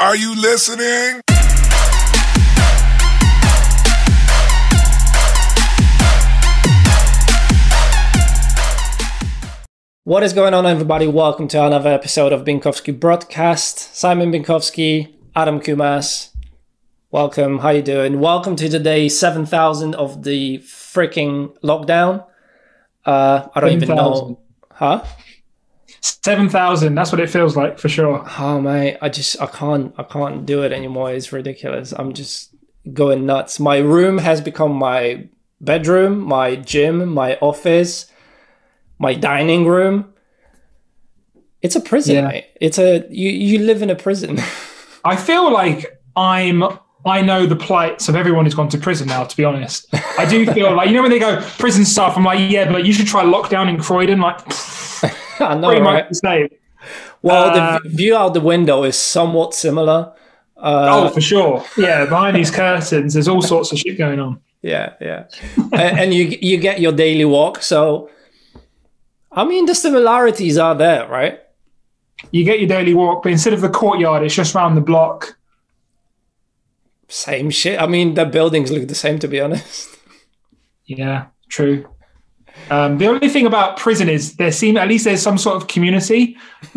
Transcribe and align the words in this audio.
Are 0.00 0.14
you 0.14 0.32
listening? 0.40 1.22
What 10.04 10.22
is 10.22 10.32
going 10.32 10.54
on, 10.54 10.66
everybody? 10.66 11.08
Welcome 11.08 11.48
to 11.48 11.66
another 11.66 11.90
episode 11.90 12.32
of 12.32 12.44
Binkowski 12.44 12.98
Broadcast. 12.98 13.94
Simon 13.94 14.30
Binkowski, 14.30 15.12
Adam 15.34 15.60
Kumas. 15.60 16.30
Welcome. 17.10 17.58
How 17.58 17.70
you 17.70 17.82
doing? 17.82 18.20
Welcome 18.20 18.54
to 18.54 18.68
the 18.68 18.78
day 18.78 19.08
7000 19.08 19.96
of 19.96 20.22
the 20.22 20.58
freaking 20.58 21.58
lockdown. 21.62 22.24
Uh, 23.04 23.48
I 23.52 23.60
don't 23.60 23.70
even 23.72 23.88
7,000. 23.88 24.28
know. 24.28 24.40
Huh? 24.70 25.04
Seven 26.00 26.48
thousand. 26.48 26.94
That's 26.94 27.10
what 27.12 27.20
it 27.20 27.28
feels 27.30 27.56
like 27.56 27.78
for 27.78 27.88
sure. 27.88 28.24
Oh 28.38 28.60
mate, 28.60 28.98
I 29.02 29.08
just 29.08 29.40
I 29.40 29.46
can't 29.46 29.94
I 29.98 30.02
can't 30.04 30.46
do 30.46 30.62
it 30.62 30.72
anymore. 30.72 31.10
It's 31.12 31.32
ridiculous. 31.32 31.92
I'm 31.92 32.12
just 32.12 32.54
going 32.92 33.26
nuts. 33.26 33.58
My 33.60 33.78
room 33.78 34.18
has 34.18 34.40
become 34.40 34.72
my 34.72 35.28
bedroom, 35.60 36.20
my 36.20 36.54
gym, 36.56 37.08
my 37.12 37.36
office, 37.40 38.10
my 38.98 39.14
dining 39.14 39.66
room. 39.66 40.12
It's 41.62 41.74
a 41.74 41.80
prison, 41.80 42.14
Yeah. 42.16 42.28
mate. 42.28 42.46
It's 42.60 42.78
a 42.78 43.04
you 43.10 43.30
you 43.30 43.58
live 43.60 43.82
in 43.82 43.90
a 43.90 43.96
prison. 43.96 44.38
I 45.04 45.16
feel 45.16 45.52
like 45.52 46.00
I'm. 46.16 46.62
I 47.06 47.22
know 47.22 47.46
the 47.46 47.56
plights 47.56 48.08
of 48.08 48.16
everyone 48.16 48.44
who's 48.44 48.54
gone 48.54 48.68
to 48.70 48.78
prison 48.78 49.08
now. 49.08 49.24
To 49.24 49.36
be 49.36 49.44
honest, 49.44 49.86
I 50.18 50.26
do 50.28 50.44
feel 50.52 50.74
like 50.74 50.88
you 50.88 50.94
know 50.94 51.02
when 51.02 51.10
they 51.10 51.18
go 51.18 51.40
prison 51.58 51.84
stuff. 51.84 52.16
I'm 52.16 52.24
like, 52.24 52.50
yeah, 52.50 52.70
but 52.70 52.84
you 52.84 52.92
should 52.92 53.06
try 53.06 53.24
lockdown 53.24 53.68
in 53.68 53.78
Croydon. 53.78 54.20
Like, 54.20 54.38
I 55.50 55.54
know, 55.54 55.68
pretty 55.68 55.82
right? 55.82 56.04
much 56.04 56.08
the 56.10 56.14
same. 56.14 56.48
Well, 57.22 57.52
the 57.54 57.62
Um, 57.88 57.96
view 57.96 58.16
out 58.16 58.34
the 58.34 58.40
window 58.40 58.84
is 58.84 58.96
somewhat 58.96 59.54
similar. 59.54 60.12
Uh, 60.56 60.88
oh, 60.90 61.08
for 61.10 61.20
sure. 61.20 61.64
Yeah, 61.76 62.04
behind 62.06 62.36
these 62.36 62.50
curtains, 62.50 63.14
there's 63.14 63.28
all 63.28 63.42
sorts 63.42 63.72
of 63.72 63.78
shit 63.78 63.96
going 63.98 64.18
on. 64.20 64.40
Yeah, 64.62 64.94
yeah. 65.00 65.24
and, 65.72 65.98
and 66.00 66.14
you 66.14 66.36
you 66.40 66.56
get 66.58 66.80
your 66.80 66.92
daily 66.92 67.24
walk. 67.24 67.62
So, 67.62 68.10
I 69.30 69.44
mean, 69.44 69.66
the 69.66 69.74
similarities 69.74 70.58
are 70.58 70.74
there, 70.74 71.06
right? 71.08 71.40
You 72.32 72.42
get 72.44 72.58
your 72.58 72.68
daily 72.68 72.94
walk, 72.94 73.22
but 73.22 73.30
instead 73.32 73.52
of 73.52 73.60
the 73.60 73.68
courtyard, 73.68 74.24
it's 74.24 74.34
just 74.34 74.54
around 74.54 74.74
the 74.74 74.80
block. 74.80 75.36
Same 77.08 77.50
shit. 77.50 77.80
I 77.80 77.86
mean, 77.86 78.14
the 78.14 78.24
buildings 78.26 78.70
look 78.70 78.88
the 78.88 78.94
same, 78.94 79.18
to 79.20 79.28
be 79.28 79.40
honest. 79.40 79.96
Yeah, 80.86 81.26
true. 81.48 81.86
Um, 82.70 82.98
the 82.98 83.06
only 83.06 83.28
thing 83.28 83.46
about 83.46 83.76
prison 83.76 84.08
is 84.08 84.36
there 84.36 84.52
seem 84.52 84.76
at 84.76 84.88
least 84.88 85.04
there's 85.04 85.22
some 85.22 85.38
sort 85.38 85.56
of 85.56 85.68
community. 85.68 86.36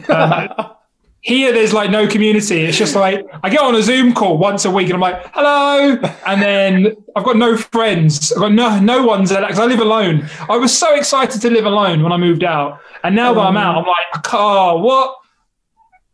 Um, 0.10 0.50
here, 1.22 1.54
there's 1.54 1.74
like 1.74 1.92
no 1.92 2.08
community. 2.08 2.62
It's 2.62 2.78
just 2.78 2.96
like 2.96 3.26
I 3.44 3.50
get 3.50 3.62
on 3.62 3.76
a 3.76 3.82
Zoom 3.82 4.14
call 4.14 4.38
once 4.38 4.66
a 4.66 4.72
week, 4.72 4.86
and 4.86 4.96
I'm 4.96 5.00
like, 5.00 5.24
"Hello," 5.34 5.98
and 6.26 6.42
then 6.42 6.96
I've 7.16 7.24
got 7.24 7.38
no 7.38 7.56
friends. 7.56 8.32
I've 8.32 8.40
got 8.40 8.52
no 8.52 8.80
no 8.80 9.06
one's 9.06 9.30
there 9.30 9.42
because 9.42 9.60
I 9.60 9.66
live 9.66 9.80
alone. 9.80 10.28
I 10.50 10.58
was 10.58 10.76
so 10.76 10.96
excited 10.96 11.42
to 11.42 11.50
live 11.50 11.66
alone 11.66 12.04
when 12.04 12.12
I 12.12 12.18
moved 12.18 12.44
out, 12.44 12.80
and 13.04 13.16
now 13.16 13.34
that 13.34 13.42
I'm 13.42 13.58
out, 13.58 13.78
I'm 13.78 13.86
like, 13.86 14.34
"Oh, 14.34 14.78
what?" 14.80 15.21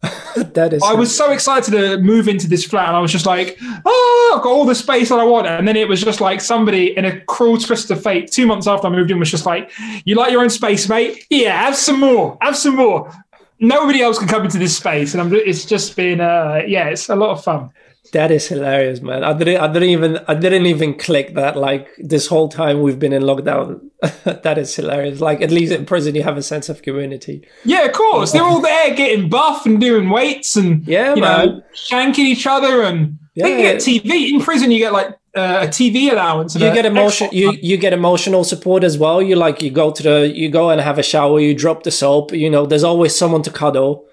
that 0.36 0.74
is. 0.74 0.84
I 0.84 0.94
was 0.94 1.16
so 1.16 1.32
excited 1.32 1.72
to 1.72 1.98
move 1.98 2.28
into 2.28 2.48
this 2.48 2.64
flat, 2.64 2.88
and 2.88 2.96
I 2.96 3.00
was 3.00 3.12
just 3.12 3.26
like, 3.26 3.58
"Oh, 3.86 4.34
I've 4.36 4.44
got 4.44 4.52
all 4.52 4.66
the 4.66 4.76
space 4.76 5.10
that 5.10 5.20
I 5.20 5.24
want." 5.24 5.48
And 5.48 5.68
then 5.68 5.76
it 5.76 5.88
was 5.88 6.04
just 6.04 6.22
like 6.22 6.40
somebody 6.40 6.96
in 6.96 7.06
a 7.06 7.20
cruel 7.22 7.58
twist 7.58 7.90
of 7.90 8.02
fate. 8.02 8.32
Two 8.32 8.46
months 8.46 8.68
after 8.68 8.88
I 8.88 8.90
moved 8.92 9.10
in, 9.10 9.18
was 9.20 9.32
just 9.32 9.46
like, 9.46 9.72
"You 10.06 10.16
like 10.16 10.32
your 10.32 10.42
own 10.42 10.52
space, 10.52 10.88
mate? 10.88 11.26
Yeah, 11.30 11.60
have 11.60 11.76
some 11.76 12.00
more. 12.00 12.38
Have 12.42 12.56
some 12.56 12.76
more." 12.76 13.12
Nobody 13.60 14.04
else 14.04 14.20
can 14.20 14.28
come 14.28 14.44
into 14.44 14.60
this 14.60 14.78
space, 14.78 15.16
and 15.16 15.22
I'm, 15.22 15.34
it's 15.34 15.66
just 15.66 15.96
been, 15.96 16.22
uh, 16.22 16.62
yeah, 16.68 16.90
it's 16.90 17.10
a 17.10 17.16
lot 17.16 17.32
of 17.32 17.44
fun. 17.44 17.72
That 18.14 18.32
is 18.32 18.48
hilarious, 18.48 19.02
man. 19.02 19.24
I 19.24 19.34
didn't. 19.34 19.58
I 19.62 19.68
didn't 19.72 19.90
even. 19.90 20.20
I 20.28 20.34
didn't 20.36 20.66
even 20.66 20.94
click 20.98 21.34
that. 21.36 21.56
Like 21.58 21.88
this 21.98 22.28
whole 22.28 22.48
time 22.50 22.82
we've 22.82 23.00
been 23.00 23.14
in 23.14 23.24
lockdown. 23.24 23.82
that 24.44 24.58
is 24.58 24.76
hilarious. 24.76 25.20
Like 25.22 25.42
at 25.42 25.52
least 25.52 25.72
in 25.74 25.86
prison 25.86 26.16
you 26.16 26.24
have 26.24 26.38
a 26.38 26.44
sense 26.44 26.70
of 26.70 26.82
community. 26.82 27.46
Yeah, 27.66 27.84
of 27.86 27.94
course, 27.94 28.32
they're 28.32 28.44
all 28.44 28.62
there 28.62 28.94
getting 28.96 29.30
buff 29.30 29.66
and 29.66 29.80
doing 29.82 30.10
weights 30.10 30.56
and 30.56 30.86
Yeah, 30.88 31.16
you 31.16 31.22
man. 31.22 31.46
know, 31.48 31.62
shanking 31.74 32.26
each 32.34 32.46
other, 32.48 32.84
and 32.84 33.18
they 33.36 33.52
Yeah. 33.58 33.62
get 33.74 33.76
TV 33.82 34.30
in 34.34 34.40
prison. 34.42 34.72
You 34.72 34.80
get 34.80 34.94
like 34.94 35.10
uh, 35.36 35.66
a 35.66 35.68
TV 35.68 36.12
allowance. 36.12 36.56
And 36.56 36.64
You 36.64 36.74
get 36.74 36.86
emotion. 36.86 37.30
You 37.32 37.52
you 37.62 37.78
get 37.78 37.94
emotional 37.94 38.44
support 38.44 38.84
as 38.84 38.98
well. 38.98 39.22
You 39.22 39.36
like 39.36 39.62
you 39.62 39.72
go 39.72 39.92
to 39.92 40.04
the 40.04 40.32
you 40.42 40.50
go 40.50 40.70
and 40.70 40.80
have 40.82 40.98
a 41.00 41.04
shower. 41.04 41.40
You 41.40 41.54
drop 41.54 41.84
the 41.84 41.92
soap. 41.92 42.32
You 42.32 42.50
know, 42.50 42.66
there's 42.66 42.84
always 42.84 43.16
someone 43.16 43.42
to 43.44 43.52
cuddle. 43.52 44.06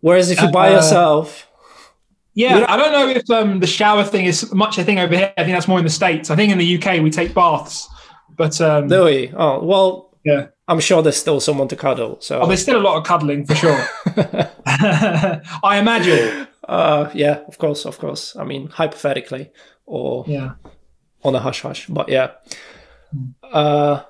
Whereas 0.00 0.30
if 0.30 0.40
you 0.42 0.48
by 0.50 0.68
Uh, 0.68 0.76
yourself, 0.76 1.48
Yeah. 2.36 2.66
I 2.68 2.76
don't 2.76 2.92
know 2.92 3.08
if 3.08 3.28
um, 3.30 3.60
the 3.60 3.66
shower 3.66 4.04
thing 4.04 4.26
is 4.26 4.52
much 4.52 4.76
a 4.76 4.84
thing 4.84 4.98
over 4.98 5.16
here. 5.16 5.32
I 5.38 5.42
think 5.42 5.56
that's 5.56 5.66
more 5.66 5.78
in 5.78 5.84
the 5.84 5.90
states. 5.90 6.30
I 6.30 6.36
think 6.36 6.52
in 6.52 6.58
the 6.58 6.76
UK 6.76 7.02
we 7.02 7.10
take 7.10 7.32
baths, 7.34 7.88
but 8.36 8.60
um, 8.60 8.88
do 8.88 9.04
we? 9.04 9.32
Oh 9.34 9.64
well, 9.64 10.18
yeah, 10.22 10.48
I'm 10.68 10.78
sure 10.80 11.02
there's 11.02 11.16
still 11.16 11.40
someone 11.40 11.66
to 11.68 11.76
cuddle. 11.76 12.18
So 12.20 12.40
oh, 12.40 12.46
there's 12.46 12.60
still 12.60 12.78
a 12.78 12.84
lot 12.84 12.98
of 12.98 13.04
cuddling 13.04 13.46
for 13.46 13.54
sure. 13.54 13.72
I 14.66 15.78
imagine. 15.78 16.46
uh, 16.68 17.10
yeah, 17.14 17.40
of 17.48 17.56
course, 17.56 17.86
of 17.86 17.98
course. 17.98 18.36
I 18.36 18.44
mean, 18.44 18.68
hypothetically, 18.68 19.50
or 19.86 20.24
Yeah, 20.28 20.56
on 21.24 21.34
a 21.34 21.40
hush 21.40 21.62
hush. 21.62 21.86
But 21.86 22.10
yeah, 22.10 22.32
uh, 23.42 24.02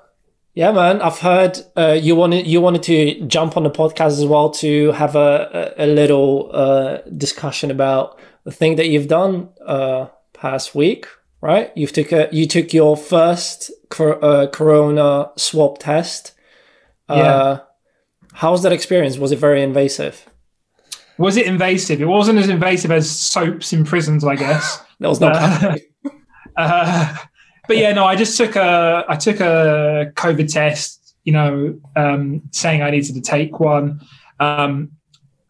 yeah, 0.56 0.72
man. 0.72 1.00
I've 1.03 1.19
heard 1.19 1.59
uh, 1.77 1.93
you 2.00 2.17
wanted 2.17 2.47
you 2.47 2.61
wanted 2.61 2.83
to 2.84 3.21
jump 3.27 3.56
on 3.56 3.62
the 3.62 3.71
podcast 3.71 4.19
as 4.19 4.25
well 4.27 4.50
to 4.62 4.91
have 4.93 5.15
a 5.15 5.75
a, 5.78 5.84
a 5.84 5.87
little 5.87 6.50
uh, 6.53 6.99
discussion 7.17 7.71
about 7.71 8.19
the 8.44 8.50
thing 8.50 8.77
that 8.77 8.89
you've 8.89 9.06
done 9.09 9.50
uh, 9.65 10.06
past 10.33 10.75
week, 10.75 11.06
right? 11.41 11.71
You've 11.77 11.93
took 11.93 12.11
a, 12.12 12.28
you 12.33 12.47
took 12.47 12.72
your 12.72 12.97
first 12.97 13.71
cor- 13.91 14.22
uh, 14.25 14.47
corona 14.49 15.31
swab 15.37 15.78
test. 15.78 16.33
Uh, 17.09 17.15
Yeah. 17.17 17.59
How's 18.33 18.62
that 18.65 18.73
experience? 18.73 19.17
Was 19.19 19.33
it 19.33 19.38
very 19.38 19.62
invasive? 19.62 20.27
was 21.19 21.37
it 21.38 21.47
invasive? 21.47 22.03
It 22.03 22.06
wasn't 22.09 22.38
as 22.38 22.49
invasive 22.50 22.91
as 22.91 23.09
soaps 23.11 23.73
in 23.73 23.84
prisons, 23.84 24.25
I 24.25 24.37
guess. 24.37 24.83
There 25.00 25.11
was 25.11 25.21
no. 25.21 25.28
But 27.66 27.78
yeah, 27.78 27.93
no, 27.93 28.04
I 28.04 28.16
just 28.16 28.37
took 28.37 28.56
a 28.56 29.04
I 29.09 29.16
took 29.16 29.41
a 29.41 30.12
COVID 30.15 30.53
test, 30.53 31.15
you 31.25 31.32
know, 31.32 31.78
um, 31.97 32.43
saying 32.53 32.82
I 32.82 32.91
needed 32.91 33.15
to 33.15 33.21
take 33.21 33.59
one, 33.60 34.00
um, 34.41 34.93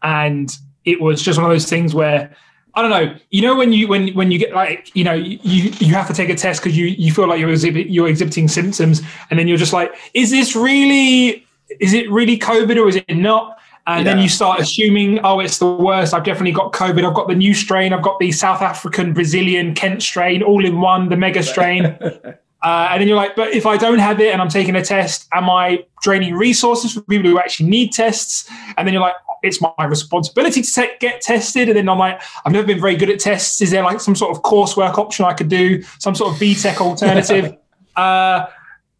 and 0.01 0.55
it 0.85 1.01
was 1.01 1.21
just 1.21 1.37
one 1.37 1.45
of 1.45 1.53
those 1.53 1.69
things 1.69 1.93
where 1.93 2.35
I 2.73 2.81
don't 2.81 2.91
know, 2.91 3.15
you 3.31 3.41
know, 3.41 3.55
when 3.55 3.73
you 3.73 3.87
when 3.87 4.09
when 4.13 4.31
you 4.31 4.37
get 4.37 4.53
like 4.53 4.95
you 4.95 5.03
know 5.03 5.13
you 5.13 5.71
you 5.79 5.93
have 5.95 6.07
to 6.07 6.13
take 6.13 6.29
a 6.29 6.35
test 6.35 6.61
because 6.61 6.77
you 6.77 6.85
you 6.85 7.11
feel 7.11 7.27
like 7.27 7.39
you're 7.39 7.49
you're 7.49 8.07
exhibiting 8.07 8.47
symptoms, 8.47 9.01
and 9.29 9.39
then 9.39 9.47
you're 9.47 9.57
just 9.57 9.73
like, 9.73 9.93
is 10.13 10.29
this 10.29 10.55
really 10.55 11.45
is 11.79 11.93
it 11.93 12.09
really 12.11 12.37
COVID 12.37 12.77
or 12.77 12.87
is 12.87 12.95
it 12.95 13.15
not? 13.15 13.56
And 13.87 14.05
then 14.05 14.19
you 14.19 14.27
start 14.27 14.59
assuming, 14.59 15.19
oh, 15.23 15.39
it's 15.39 15.59
the 15.59 15.71
worst. 15.71 16.13
I've 16.13 16.25
definitely 16.25 16.51
got 16.51 16.73
COVID. 16.73 17.07
I've 17.07 17.15
got 17.15 17.29
the 17.29 17.35
new 17.35 17.53
strain. 17.53 17.93
I've 17.93 18.03
got 18.03 18.19
the 18.19 18.33
South 18.33 18.61
African, 18.61 19.13
Brazilian, 19.13 19.73
Kent 19.73 20.03
strain, 20.03 20.43
all 20.43 20.65
in 20.65 20.81
one, 20.81 21.07
the 21.09 21.17
mega 21.17 21.41
strain. 21.41 21.97
Uh, 22.63 22.89
and 22.91 22.99
then 22.99 23.07
you're 23.07 23.15
like, 23.15 23.35
but 23.35 23.53
if 23.53 23.67
I 23.67 23.77
don't 23.77 23.99
have 23.99 24.19
it 24.19 24.33
and 24.33 24.41
I'm 24.41 24.49
taking 24.49 24.75
a 24.75 24.83
test, 24.83 25.27
am 25.31 25.49
I 25.49 25.85
draining 26.01 26.33
resources 26.33 26.91
for 26.91 27.01
people 27.01 27.29
who 27.29 27.39
actually 27.39 27.69
need 27.69 27.93
tests? 27.93 28.49
And 28.77 28.87
then 28.87 28.93
you're 28.93 29.01
like, 29.01 29.13
it's 29.43 29.61
my 29.61 29.85
responsibility 29.85 30.63
to 30.63 30.89
get 30.99 31.21
tested. 31.21 31.69
And 31.69 31.77
then 31.77 31.87
I'm 31.87 31.99
like, 31.99 32.19
I've 32.43 32.51
never 32.51 32.65
been 32.65 32.81
very 32.81 32.95
good 32.95 33.09
at 33.09 33.19
tests. 33.19 33.61
Is 33.61 33.71
there 33.71 33.83
like 33.83 33.99
some 33.99 34.15
sort 34.15 34.35
of 34.35 34.41
coursework 34.43 34.97
option 34.97 35.25
I 35.25 35.33
could 35.33 35.49
do? 35.49 35.83
Some 35.99 36.15
sort 36.15 36.33
of 36.33 36.39
BTEC 36.39 36.81
alternative? 36.81 37.57
uh, 37.95 38.47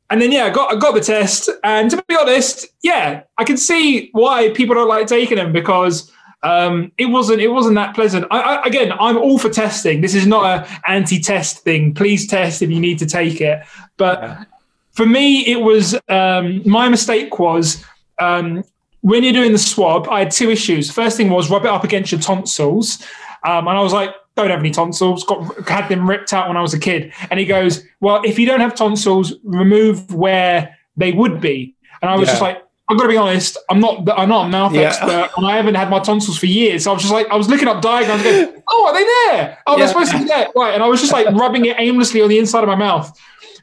and 0.10 0.22
then 0.22 0.32
yeah, 0.32 0.46
I 0.46 0.50
got 0.50 0.74
I 0.74 0.78
got 0.78 0.94
the 0.94 1.02
test, 1.02 1.50
and 1.64 1.92
to 1.92 2.04
be 2.08 2.16
honest, 2.16 2.68
yeah, 2.84 3.24
I 3.38 3.44
can 3.44 3.58
see 3.58 4.10
why 4.14 4.50
people 4.52 4.76
don't 4.76 4.88
like 4.88 5.08
taking 5.08 5.38
them 5.38 5.52
because 5.52 6.12
um, 6.44 6.92
it 6.98 7.06
wasn't 7.08 7.42
it 7.42 7.50
wasn't 7.50 7.76
that 7.76 7.96
pleasant. 7.96 8.26
I, 8.32 8.40
I, 8.40 8.64
again, 8.66 8.94
I'm 9.00 9.18
all 9.18 9.38
for 9.38 9.50
testing. 9.50 10.02
This 10.02 10.16
is 10.16 10.26
not 10.26 10.46
a 10.46 10.90
anti-test 10.90 11.60
thing. 11.64 11.94
Please 11.94 12.28
test 12.28 12.62
if 12.62 12.70
you 12.70 12.80
need 12.80 13.00
to 13.00 13.06
take 13.06 13.42
it. 13.42 13.62
But 13.98 14.22
Yeah. 14.22 14.44
for 14.92 15.06
me, 15.06 15.46
it 15.48 15.62
was 15.62 15.96
um, 16.10 16.62
my 16.66 16.88
mistake 16.90 17.40
was 17.40 17.84
um, 18.20 18.64
when 19.02 19.24
you're 19.24 19.34
doing 19.34 19.52
the 19.52 19.58
swab. 19.58 20.08
I 20.10 20.20
had 20.20 20.32
two 20.32 20.50
issues. 20.50 20.92
First 20.92 21.18
thing 21.18 21.30
was 21.30 21.50
rub 21.50 21.66
it 21.66 21.72
up 21.72 21.84
against 21.84 22.12
your 22.12 22.22
tonsils, 22.22 23.04
um, 23.44 23.68
and 23.68 23.78
I 23.78 23.82
was 23.82 23.94
like, 23.94 24.12
don't 24.38 24.50
have 24.50 24.60
any 24.60 24.72
tonsils. 24.72 25.24
Got 25.26 25.68
had 25.68 25.90
them 25.90 26.10
ripped 26.10 26.32
out 26.32 26.48
when 26.48 26.56
I 26.56 26.62
was 26.62 26.74
a 26.74 26.80
kid. 26.80 27.12
And 27.30 27.40
he 27.40 27.46
goes, 27.46 27.84
well, 28.00 28.22
if 28.24 28.40
you 28.40 28.46
don't 28.46 28.60
have 28.62 28.76
tonsils, 28.76 29.34
remove 29.44 30.14
where 30.14 30.78
they 30.96 31.12
would 31.12 31.42
be. 31.42 31.76
And 32.02 32.10
I 32.10 32.16
was 32.16 32.28
Yeah. 32.28 32.34
just 32.34 32.42
like, 32.42 32.64
I've 32.90 32.96
got 32.98 33.04
to 33.04 33.10
be 33.10 33.18
honest. 33.18 33.58
I'm 33.70 33.82
not. 33.82 34.08
I'm 34.18 34.30
not 34.30 34.46
a 34.46 34.50
mouth 34.50 34.74
Yeah. 34.74 34.84
expert, 34.84 35.30
and 35.36 35.46
I 35.46 35.58
haven't 35.58 35.76
had 35.76 35.90
my 35.90 36.00
tonsils 36.00 36.38
for 36.40 36.46
years. 36.46 36.86
So 36.86 36.92
I 36.92 36.94
was 36.94 37.04
just 37.04 37.14
like, 37.14 37.28
I 37.30 37.36
was 37.36 37.50
looking 37.50 37.68
up 37.68 37.82
diagrams, 37.82 38.24
going, 38.24 38.64
"Oh, 38.70 38.86
are 38.88 38.94
they 38.94 39.04
there? 39.04 39.58
Oh, 39.68 39.74
Yeah. 39.74 39.78
they're 39.80 39.88
supposed 39.90 40.12
to 40.14 40.20
be 40.20 40.24
there." 40.24 40.48
Right, 40.56 40.74
and 40.74 40.82
I 40.82 40.88
was 40.88 41.02
just 41.02 41.12
like 41.12 41.28
rubbing 41.32 41.66
it 41.66 41.76
aimlessly 41.80 42.22
on 42.22 42.30
the 42.30 42.40
inside 42.40 42.62
of 42.64 42.70
my 42.70 42.76
mouth, 42.78 43.12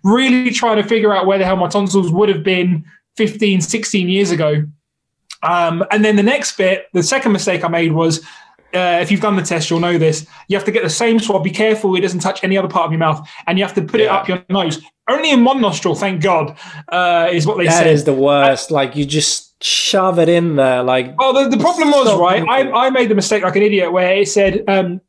really 0.02 0.50
trying 0.50 0.76
to 0.76 0.82
figure 0.82 1.16
out 1.16 1.24
where 1.24 1.38
the 1.38 1.46
hell 1.46 1.56
my 1.56 1.68
tonsils 1.68 2.12
would 2.12 2.28
have 2.28 2.42
been 2.42 2.84
15, 3.16 3.62
16 3.62 4.10
years 4.10 4.30
ago. 4.30 4.64
Um, 5.42 5.82
and 5.90 6.04
then 6.04 6.16
the 6.16 6.22
next 6.22 6.58
bit, 6.58 6.86
the 6.92 7.02
second 7.02 7.32
mistake 7.32 7.64
I 7.64 7.68
made 7.68 7.92
was 7.92 8.20
uh, 8.74 8.98
if 9.00 9.10
you've 9.10 9.20
done 9.20 9.36
the 9.36 9.42
test, 9.42 9.70
you'll 9.70 9.80
know 9.80 9.98
this. 9.98 10.26
You 10.48 10.56
have 10.56 10.64
to 10.66 10.72
get 10.72 10.82
the 10.82 10.90
same 10.90 11.18
swab. 11.20 11.44
Be 11.44 11.50
careful 11.50 11.94
it 11.96 12.00
doesn't 12.00 12.20
touch 12.20 12.42
any 12.44 12.56
other 12.58 12.68
part 12.68 12.86
of 12.86 12.92
your 12.92 12.98
mouth, 12.98 13.26
and 13.46 13.58
you 13.58 13.64
have 13.64 13.74
to 13.74 13.82
put 13.82 14.00
it 14.00 14.08
up 14.08 14.28
your 14.28 14.44
nose. 14.50 14.80
Only 15.08 15.30
in 15.30 15.44
one 15.44 15.60
nostril, 15.60 15.94
thank 15.94 16.22
God, 16.22 16.56
uh, 16.88 17.28
is 17.30 17.46
what 17.46 17.58
they 17.58 17.66
That 17.66 17.78
said. 17.84 17.86
is 17.88 18.04
the 18.04 18.14
worst. 18.14 18.70
Like 18.70 18.96
you 18.96 19.04
just 19.04 19.62
shove 19.62 20.18
it 20.18 20.28
in 20.28 20.56
there. 20.56 20.82
Like 20.82 21.18
Well, 21.18 21.32
the, 21.32 21.54
the 21.54 21.62
problem 21.62 21.90
was, 21.90 22.06
So 22.06 22.20
right, 22.20 22.42
I. 22.48 22.86
I 22.86 22.90
made 22.90 23.08
the 23.10 23.14
mistake 23.14 23.42
like 23.42 23.56
an 23.56 23.62
idiot 23.62 23.92
where 23.92 24.14
it 24.16 24.28
said, 24.28 24.64
um, 24.68 25.00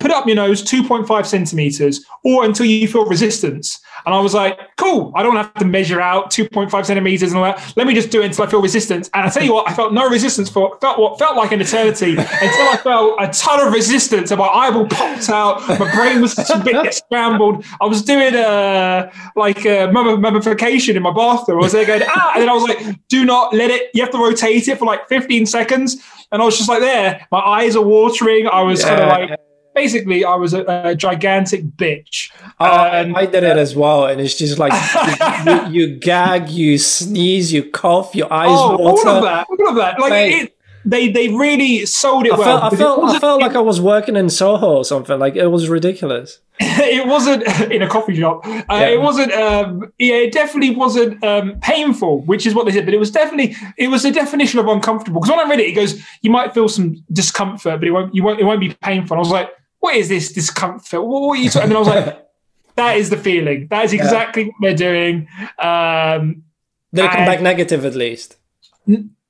put 0.00 0.10
up 0.10 0.26
your 0.26 0.36
nose 0.36 0.62
2.5 0.62 1.26
centimeters 1.26 2.04
or 2.24 2.44
until 2.44 2.66
you 2.66 2.88
feel 2.88 3.04
resistance. 3.04 3.80
And 4.06 4.14
I 4.14 4.20
was 4.20 4.32
like, 4.32 4.58
cool, 4.76 5.12
I 5.14 5.22
don't 5.22 5.36
have 5.36 5.52
to 5.54 5.64
measure 5.64 6.00
out 6.00 6.30
2.5 6.30 6.86
centimeters 6.86 7.30
and 7.30 7.38
all 7.38 7.44
that. 7.44 7.74
Let 7.76 7.86
me 7.86 7.94
just 7.94 8.10
do 8.10 8.22
it 8.22 8.26
until 8.26 8.44
I 8.44 8.46
feel 8.48 8.62
resistance. 8.62 9.10
And 9.12 9.26
I 9.26 9.28
tell 9.28 9.42
you 9.42 9.52
what, 9.52 9.68
I 9.68 9.74
felt 9.74 9.92
no 9.92 10.08
resistance 10.08 10.48
for 10.48 10.78
felt 10.80 10.98
what 10.98 11.18
felt 11.18 11.36
like 11.36 11.52
an 11.52 11.60
eternity 11.60 12.10
until 12.16 12.68
I 12.68 12.80
felt 12.82 13.16
a 13.20 13.28
ton 13.28 13.66
of 13.66 13.72
resistance 13.72 14.30
and 14.30 14.38
my 14.38 14.46
eyeball 14.46 14.86
popped 14.86 15.28
out. 15.28 15.60
My 15.68 15.94
brain 15.94 16.22
was 16.22 16.38
a 16.50 16.58
bit 16.58 16.94
scrambled. 16.94 17.64
I 17.80 17.86
was 17.86 18.02
doing 18.02 18.34
a 18.34 19.12
like 19.36 19.64
a 19.66 19.88
mummi- 19.88 20.20
mummification 20.20 20.96
in 20.96 21.02
my 21.02 21.12
bathroom. 21.12 21.58
I 21.58 21.62
was 21.62 21.72
there 21.72 21.86
going, 21.86 22.02
ah, 22.06 22.32
and 22.34 22.42
then 22.42 22.48
I 22.48 22.54
was 22.54 22.62
like, 22.62 23.06
do 23.08 23.24
not 23.24 23.52
let 23.52 23.70
it, 23.70 23.90
you 23.94 24.02
have 24.02 24.10
to 24.12 24.18
rotate 24.18 24.66
it 24.66 24.78
for 24.78 24.86
like 24.86 25.08
15 25.08 25.44
seconds. 25.46 26.02
And 26.32 26.40
I 26.40 26.44
was 26.44 26.56
just 26.56 26.68
like 26.68 26.80
there, 26.80 27.26
my 27.30 27.40
eyes 27.40 27.76
are 27.76 27.82
watering. 27.82 28.46
I 28.46 28.62
was 28.62 28.82
kind 28.84 29.00
of 29.00 29.08
like, 29.08 29.40
basically, 29.80 30.24
I 30.24 30.34
was 30.34 30.52
a, 30.52 30.64
a 30.84 30.94
gigantic 30.94 31.64
bitch. 31.64 32.30
Oh, 32.58 33.00
Um, 33.00 33.16
I 33.16 33.26
did 33.26 33.44
it 33.44 33.56
as 33.56 33.74
well, 33.74 34.06
and 34.06 34.20
it's 34.20 34.34
just 34.34 34.58
like 34.58 34.72
you, 34.72 35.52
you, 35.52 35.86
you 35.88 35.96
gag, 35.96 36.50
you 36.50 36.78
sneeze, 36.78 37.52
you 37.52 37.62
cough, 37.70 38.14
your 38.14 38.32
eyes 38.32 38.48
oh, 38.50 38.76
water. 38.76 39.08
all 39.08 39.16
of 39.16 39.22
that, 39.24 39.46
all 39.48 39.68
of 39.68 39.76
that. 39.76 40.00
Like 40.00 40.10
Mate. 40.10 40.42
it, 40.42 40.56
they, 40.84 41.08
they 41.08 41.28
really 41.28 41.84
sold 41.86 42.26
it 42.26 42.32
I 42.32 42.38
well. 42.38 42.60
felt, 42.60 42.72
I 42.72 42.76
felt, 42.76 43.04
I 43.04 43.18
felt 43.18 43.40
like 43.40 43.54
I 43.54 43.60
was 43.60 43.80
working 43.80 44.16
in 44.16 44.30
Soho 44.30 44.76
or 44.76 44.84
something. 44.84 45.18
Like 45.18 45.36
it 45.36 45.48
was 45.48 45.68
ridiculous. 45.68 46.40
it 46.60 47.06
wasn't 47.06 47.42
in 47.72 47.82
a 47.82 47.88
coffee 47.88 48.16
shop. 48.16 48.46
Uh, 48.46 48.62
Yeah. 48.70 48.88
It 48.88 49.00
wasn't. 49.00 49.32
Um, 49.32 49.92
yeah, 49.98 50.16
it 50.16 50.32
definitely 50.32 50.74
wasn't 50.74 51.22
um, 51.24 51.58
painful, 51.60 52.22
which 52.22 52.46
is 52.46 52.54
what 52.54 52.66
they 52.66 52.72
said. 52.72 52.84
But 52.84 52.94
it 52.94 52.98
was 52.98 53.10
definitely. 53.10 53.56
It 53.76 53.88
was 53.88 54.02
the 54.02 54.10
definition 54.10 54.58
of 54.58 54.66
uncomfortable. 54.68 55.20
Because 55.20 55.36
when 55.36 55.46
I 55.46 55.48
read 55.50 55.60
it, 55.60 55.68
it 55.68 55.72
goes, 55.72 56.02
"You 56.22 56.30
might 56.30 56.54
feel 56.54 56.68
some 56.68 57.02
discomfort, 57.12 57.80
but 57.80 57.86
it 57.88 57.92
won't. 57.92 58.14
You 58.14 58.22
won't. 58.22 58.40
It 58.40 58.44
won't 58.44 58.60
be 58.60 58.74
painful." 58.82 59.14
And 59.14 59.18
I 59.18 59.24
was 59.26 59.30
like, 59.30 59.50
"What 59.80 59.96
is 59.96 60.08
this 60.08 60.32
discomfort? 60.32 61.04
What, 61.04 61.30
are 61.30 61.36
you?" 61.36 61.50
Talking? 61.50 61.62
And 61.62 61.70
then 61.72 61.76
I 61.76 61.80
was 61.80 61.88
like, 61.88 62.26
"That 62.76 62.96
is 62.96 63.10
the 63.10 63.16
feeling. 63.16 63.66
That 63.70 63.84
is 63.84 63.92
exactly 63.92 64.44
what 64.44 64.54
they're 64.62 64.74
doing." 64.74 65.28
Um, 65.58 66.44
it 66.92 67.10
come 67.10 67.24
back 67.26 67.40
negative 67.40 67.84
at 67.84 67.94
least? 67.94 68.36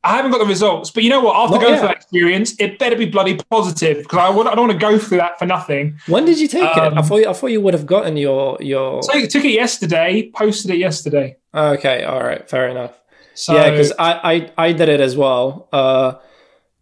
I 0.02 0.16
haven't 0.16 0.30
got 0.30 0.38
the 0.38 0.46
results, 0.46 0.90
but 0.90 1.02
you 1.02 1.10
know 1.10 1.20
what? 1.20 1.36
After 1.36 1.56
Not 1.56 1.60
going 1.60 1.72
yet. 1.74 1.78
through 1.80 1.88
that 1.88 1.96
experience, 1.96 2.54
it 2.58 2.78
better 2.78 2.96
be 2.96 3.04
bloody 3.04 3.36
positive 3.50 3.98
because 3.98 4.18
I, 4.18 4.30
want, 4.30 4.48
I 4.48 4.54
don't 4.54 4.68
want 4.68 4.80
to 4.80 4.86
go 4.86 4.98
through 4.98 5.18
that 5.18 5.38
for 5.38 5.44
nothing. 5.44 5.98
When 6.06 6.24
did 6.24 6.40
you 6.40 6.48
take 6.48 6.62
it? 6.62 6.78
I 6.78 6.86
Um, 6.86 7.04
thought, 7.04 7.26
I 7.26 7.32
thought 7.34 7.48
you 7.48 7.60
would 7.60 7.74
have 7.74 7.84
gotten 7.84 8.16
your 8.16 8.56
your. 8.60 9.02
So 9.02 9.12
I 9.12 9.26
took 9.26 9.44
it 9.44 9.50
yesterday, 9.52 10.30
posted 10.34 10.70
it 10.70 10.78
yesterday. 10.78 11.36
Okay, 11.54 12.04
all 12.04 12.22
right, 12.22 12.48
fair 12.48 12.68
enough. 12.68 12.98
So 13.34 13.54
yeah, 13.54 13.70
because 13.70 13.92
I, 13.98 14.50
I 14.56 14.66
I 14.68 14.72
did 14.72 14.88
it 14.88 15.00
as 15.00 15.16
well, 15.18 15.68
uh, 15.70 16.14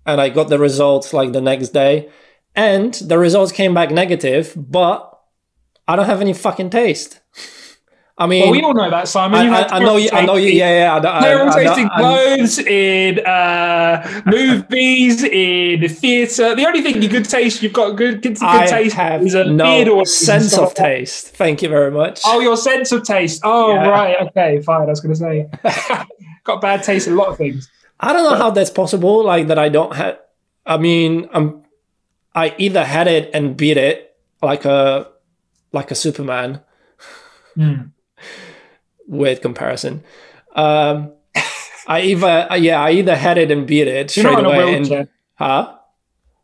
and 0.06 0.20
I 0.20 0.28
got 0.28 0.48
the 0.48 0.58
results 0.60 1.12
like 1.12 1.32
the 1.32 1.40
next 1.40 1.70
day, 1.70 2.08
and 2.54 2.94
the 2.94 3.18
results 3.18 3.52
came 3.52 3.74
back 3.74 3.90
negative, 3.90 4.52
but 4.56 5.18
I 5.86 5.96
don't 5.96 6.06
have 6.06 6.20
any 6.20 6.34
fucking 6.34 6.70
taste. 6.70 7.20
I 8.20 8.26
mean, 8.26 8.42
Well, 8.42 8.50
we 8.50 8.62
all 8.62 8.74
know 8.74 8.90
that, 8.90 9.06
Simon. 9.06 9.38
I, 9.38 9.44
You 9.44 9.52
I, 9.52 9.76
I 9.76 9.78
know 9.78 9.96
you. 9.96 10.08
I 10.12 10.26
know 10.26 10.34
you. 10.34 10.48
Yeah, 10.48 11.00
yeah. 11.00 11.08
I, 11.08 11.20
I, 11.20 11.48
I, 11.50 11.64
tasting 11.64 11.88
clothes 11.88 12.58
in 12.58 13.20
uh, 13.24 14.22
movies, 14.26 15.22
in 15.22 15.88
theatre. 15.88 16.56
The 16.56 16.66
only 16.66 16.82
thing 16.82 17.00
you 17.00 17.08
could 17.08 17.28
taste, 17.28 17.62
you've 17.62 17.72
got 17.72 17.90
good, 17.92 18.20
good, 18.20 18.34
good 18.34 18.42
I 18.42 18.66
taste. 18.66 18.96
have 18.96 19.22
is 19.22 19.34
a 19.34 19.44
no 19.44 20.02
sense 20.02 20.58
of 20.58 20.74
taste. 20.74 21.28
Thank 21.36 21.62
you 21.62 21.68
very 21.68 21.92
much. 21.92 22.22
Oh, 22.24 22.40
your 22.40 22.56
sense 22.56 22.90
of 22.90 23.04
taste. 23.04 23.40
Oh, 23.44 23.72
Yeah. 23.74 23.88
right. 23.88 24.16
Okay, 24.28 24.62
fine. 24.62 24.82
I 24.82 24.86
was 24.86 25.00
going 25.00 25.14
to 25.14 25.20
say, 25.20 25.48
got 26.44 26.60
bad 26.60 26.82
taste 26.82 27.06
in 27.06 27.12
a 27.12 27.16
lot 27.16 27.28
of 27.28 27.36
things. 27.36 27.70
I 28.00 28.12
don't 28.12 28.24
know 28.28 28.36
how 28.36 28.50
that's 28.50 28.70
possible. 28.70 29.24
Like 29.24 29.46
that, 29.46 29.60
I 29.60 29.68
don't 29.68 29.94
have. 29.94 30.18
I 30.66 30.76
mean, 30.76 31.28
I'm. 31.32 31.62
I 32.38 32.54
either 32.56 32.84
had 32.84 33.08
it 33.08 33.30
and 33.34 33.56
beat 33.56 33.76
it 33.76 34.16
like 34.40 34.64
a 34.64 35.08
like 35.72 35.90
a 35.90 35.96
Superman. 35.96 36.60
Hmm. 37.56 37.90
Weird 39.08 39.42
comparison. 39.42 40.04
Um, 40.54 41.12
I 41.88 42.02
either 42.02 42.46
yeah, 42.56 42.80
I 42.80 42.92
either 42.92 43.16
had 43.16 43.38
it 43.38 43.50
and 43.50 43.66
beat 43.66 43.88
it 43.88 44.16
You're 44.16 44.26
straight 44.26 44.38
in 44.38 44.44
a 44.44 44.48
away. 44.48 44.76
And, 44.76 45.08
huh? 45.34 45.78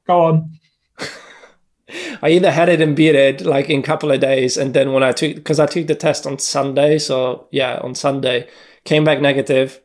Go 0.09 0.21
on. 0.25 0.59
I 2.23 2.31
either 2.31 2.51
had 2.51 2.69
it 2.69 2.81
and 2.81 2.97
beat 2.97 3.15
it 3.15 3.43
like 3.43 3.71
in 3.71 3.79
a 3.79 3.83
couple 3.83 4.11
of 4.11 4.19
days, 4.19 4.57
and 4.57 4.75
then 4.75 4.93
when 4.93 5.05
I 5.05 5.13
took 5.13 5.37
because 5.37 5.61
I 5.61 5.67
took 5.67 5.87
the 5.87 5.95
test 5.95 6.27
on 6.27 6.41
Sunday, 6.41 6.99
so 6.99 7.47
yeah, 7.53 7.79
on 7.83 7.95
Sunday 7.95 8.49
came 8.83 9.05
back 9.05 9.21
negative. 9.21 9.81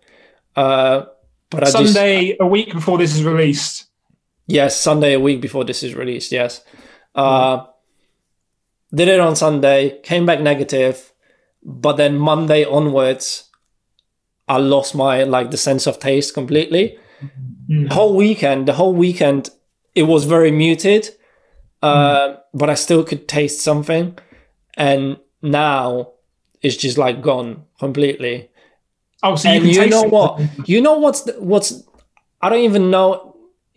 Uh, 0.55 1.05
but 1.51 1.67
I 1.67 1.71
just 1.71 1.93
Sunday, 1.93 2.35
a 2.39 2.47
week 2.47 2.73
before 2.73 2.97
this 2.97 3.15
is 3.15 3.23
released. 3.23 3.88
Yes, 4.49 4.79
Sunday 4.79 5.13
a 5.13 5.19
week 5.19 5.41
before 5.41 5.63
this 5.63 5.83
is 5.83 5.95
released. 5.95 6.31
Yes, 6.31 6.61
uh, 7.15 7.65
did 8.93 9.07
it 9.07 9.19
on 9.19 9.35
Sunday, 9.35 9.99
came 10.01 10.25
back 10.25 10.41
negative, 10.41 11.13
but 11.63 11.97
then 11.97 12.17
Monday 12.17 12.65
onwards, 12.65 13.49
I 14.47 14.57
lost 14.57 14.95
my 14.95 15.23
like 15.23 15.51
the 15.51 15.57
sense 15.57 15.87
of 15.87 15.99
taste 15.99 16.33
completely. 16.33 16.97
Mm. 17.69 17.91
Whole 17.91 18.15
weekend, 18.15 18.67
the 18.67 18.73
whole 18.73 18.93
weekend, 18.93 19.49
it 19.93 20.03
was 20.03 20.25
very 20.25 20.51
muted, 20.51 21.09
uh, 21.83 22.37
but 22.53 22.69
I 22.69 22.73
still 22.73 23.03
could 23.03 23.27
taste 23.27 23.61
something, 23.61 24.17
and 24.75 25.17
now 25.41 26.13
it's 26.61 26.75
just 26.75 26.97
like 26.97 27.21
gone 27.21 27.65
completely 27.79 28.49
Oh, 29.21 29.35
so 29.35 29.51
you 29.51 29.59
and 29.59 29.75
you 29.75 29.89
know 29.89 30.03
what? 30.03 30.41
You 30.65 30.81
know 30.81 30.97
what's 30.97 31.21
the, 31.21 31.33
what's 31.33 31.83
I 32.41 32.49
don't 32.49 32.59
even 32.63 32.89
know 32.89 33.28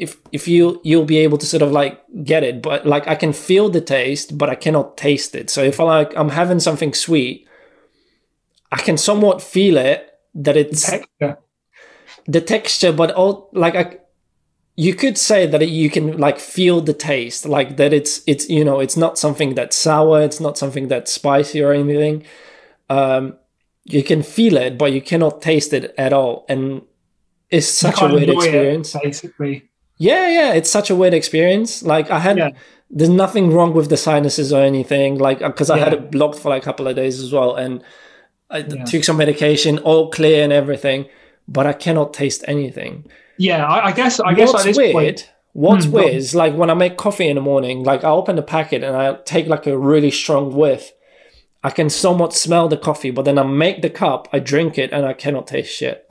if 0.03 0.17
if 0.33 0.49
you 0.49 0.81
you'll 0.85 1.05
be 1.05 1.19
able 1.19 1.39
to 1.39 1.47
sort 1.47 1.63
of 1.63 1.71
like 1.71 2.03
get 2.25 2.43
it, 2.43 2.61
but 2.61 2.85
like 2.85 3.07
I 3.09 3.15
can 3.15 3.33
feel 3.33 3.71
the 3.71 3.81
taste, 3.81 4.37
but 4.37 4.51
I 4.51 4.57
cannot 4.57 4.97
taste 4.97 5.35
it. 5.35 5.49
So 5.51 5.63
if 5.63 5.79
I 5.81 5.85
like 5.85 6.13
I'm 6.17 6.31
having 6.31 6.61
something 6.61 6.93
sweet, 6.93 7.47
I 8.73 8.79
can 8.83 8.97
somewhat 8.99 9.41
feel 9.41 9.77
it 9.77 10.09
that 10.35 10.57
it's 10.57 10.91
Texture. 10.91 11.39
the 12.27 12.41
texture, 12.41 12.93
but 12.93 13.11
all 13.13 13.49
like 13.53 13.77
I. 13.77 13.99
You 14.75 14.95
could 14.95 15.19
say 15.19 15.47
that 15.47 15.69
you 15.69 15.91
can 15.91 16.17
like 16.17 16.39
feel 16.39 16.81
the 16.81 16.95
taste, 16.95 17.45
like 17.47 17.77
that 17.77 17.93
it's 17.93 18.23
it's 18.27 18.49
you 18.49 18.65
know 18.65 18.81
it's 18.81 18.97
not 18.97 19.19
something 19.19 19.55
that's 19.55 19.77
sour, 19.77 20.23
it's 20.23 20.41
not 20.41 20.57
something 20.57 20.89
that's 20.89 21.13
spicy 21.13 21.63
or 21.63 21.73
anything. 21.73 22.25
Um, 22.89 23.37
you 23.85 24.03
can 24.03 24.23
feel 24.23 24.57
it, 24.57 24.79
but 24.79 24.93
you 24.93 25.03
cannot 25.03 25.43
taste 25.43 25.73
it 25.75 25.95
at 25.99 26.13
all, 26.13 26.47
and 26.49 26.83
it's 27.51 27.69
such 27.69 28.01
a 28.01 28.07
weird 28.07 28.31
enjoy 28.31 28.47
it, 28.47 28.55
experience. 28.55 28.97
basically. 29.03 29.71
Yeah, 29.99 30.29
yeah, 30.29 30.53
it's 30.55 30.71
such 30.71 30.91
a 30.91 30.97
weird 30.97 31.15
experience. 31.15 31.83
Like 31.83 32.11
I 32.11 32.19
had, 32.19 32.37
Yeah. 32.39 32.51
there's 32.91 33.11
nothing 33.11 33.53
wrong 33.53 33.73
with 33.73 33.89
the 33.89 33.97
sinuses 33.97 34.53
or 34.53 34.63
anything. 34.63 35.19
Like 35.19 35.39
because 35.41 35.71
I 35.71 35.79
had 35.79 35.93
it 35.93 36.11
blocked 36.11 36.39
for 36.39 36.49
like 36.51 36.63
a 36.63 36.65
couple 36.65 36.89
of 36.89 36.97
days 36.97 37.21
as 37.21 37.33
well, 37.33 37.55
and 37.55 37.83
I 38.51 38.59
Yeah. 38.59 38.85
took 38.85 39.05
some 39.05 39.17
medication, 39.17 39.79
all 39.79 40.11
clear 40.11 40.43
and 40.45 40.53
everything, 40.53 41.07
but 41.49 41.67
I 41.67 41.73
cannot 41.73 42.13
taste 42.13 42.45
anything. 42.49 43.05
Yeah, 43.39 43.65
I, 43.67 43.87
I 43.89 43.93
guess. 43.93 44.21
I 44.21 44.35
guess 44.35 44.53
What's 44.53 44.61
at 44.65 44.69
this 44.69 44.77
weird? 44.77 44.93
point, 44.93 45.31
What's 45.55 45.85
Hmm, 45.87 45.93
weird 45.93 46.15
is 46.15 46.35
like 46.35 46.55
when 46.55 46.71
I 46.71 46.75
make 46.75 46.97
coffee 46.97 47.29
in 47.29 47.35
the 47.37 47.43
morning, 47.43 47.83
like 47.85 48.05
I 48.05 48.11
open 48.11 48.37
the 48.37 48.43
packet 48.43 48.83
and 48.83 48.97
I 48.97 49.17
take 49.25 49.47
like 49.47 49.67
a 49.67 49.77
really 49.79 50.11
strong 50.11 50.55
whiff. 50.55 50.93
I 51.65 51.71
can 51.71 51.91
somewhat 51.91 52.33
smell 52.35 52.69
the 52.69 52.77
coffee, 52.77 53.11
but 53.13 53.25
then 53.25 53.39
I 53.39 53.45
make 53.45 53.83
the 53.83 53.91
cup, 53.91 54.29
I 54.33 54.39
drink 54.41 54.79
it, 54.79 54.91
and 54.93 55.07
I 55.07 55.13
cannot 55.13 55.47
taste 55.47 55.73
shit. 55.77 56.11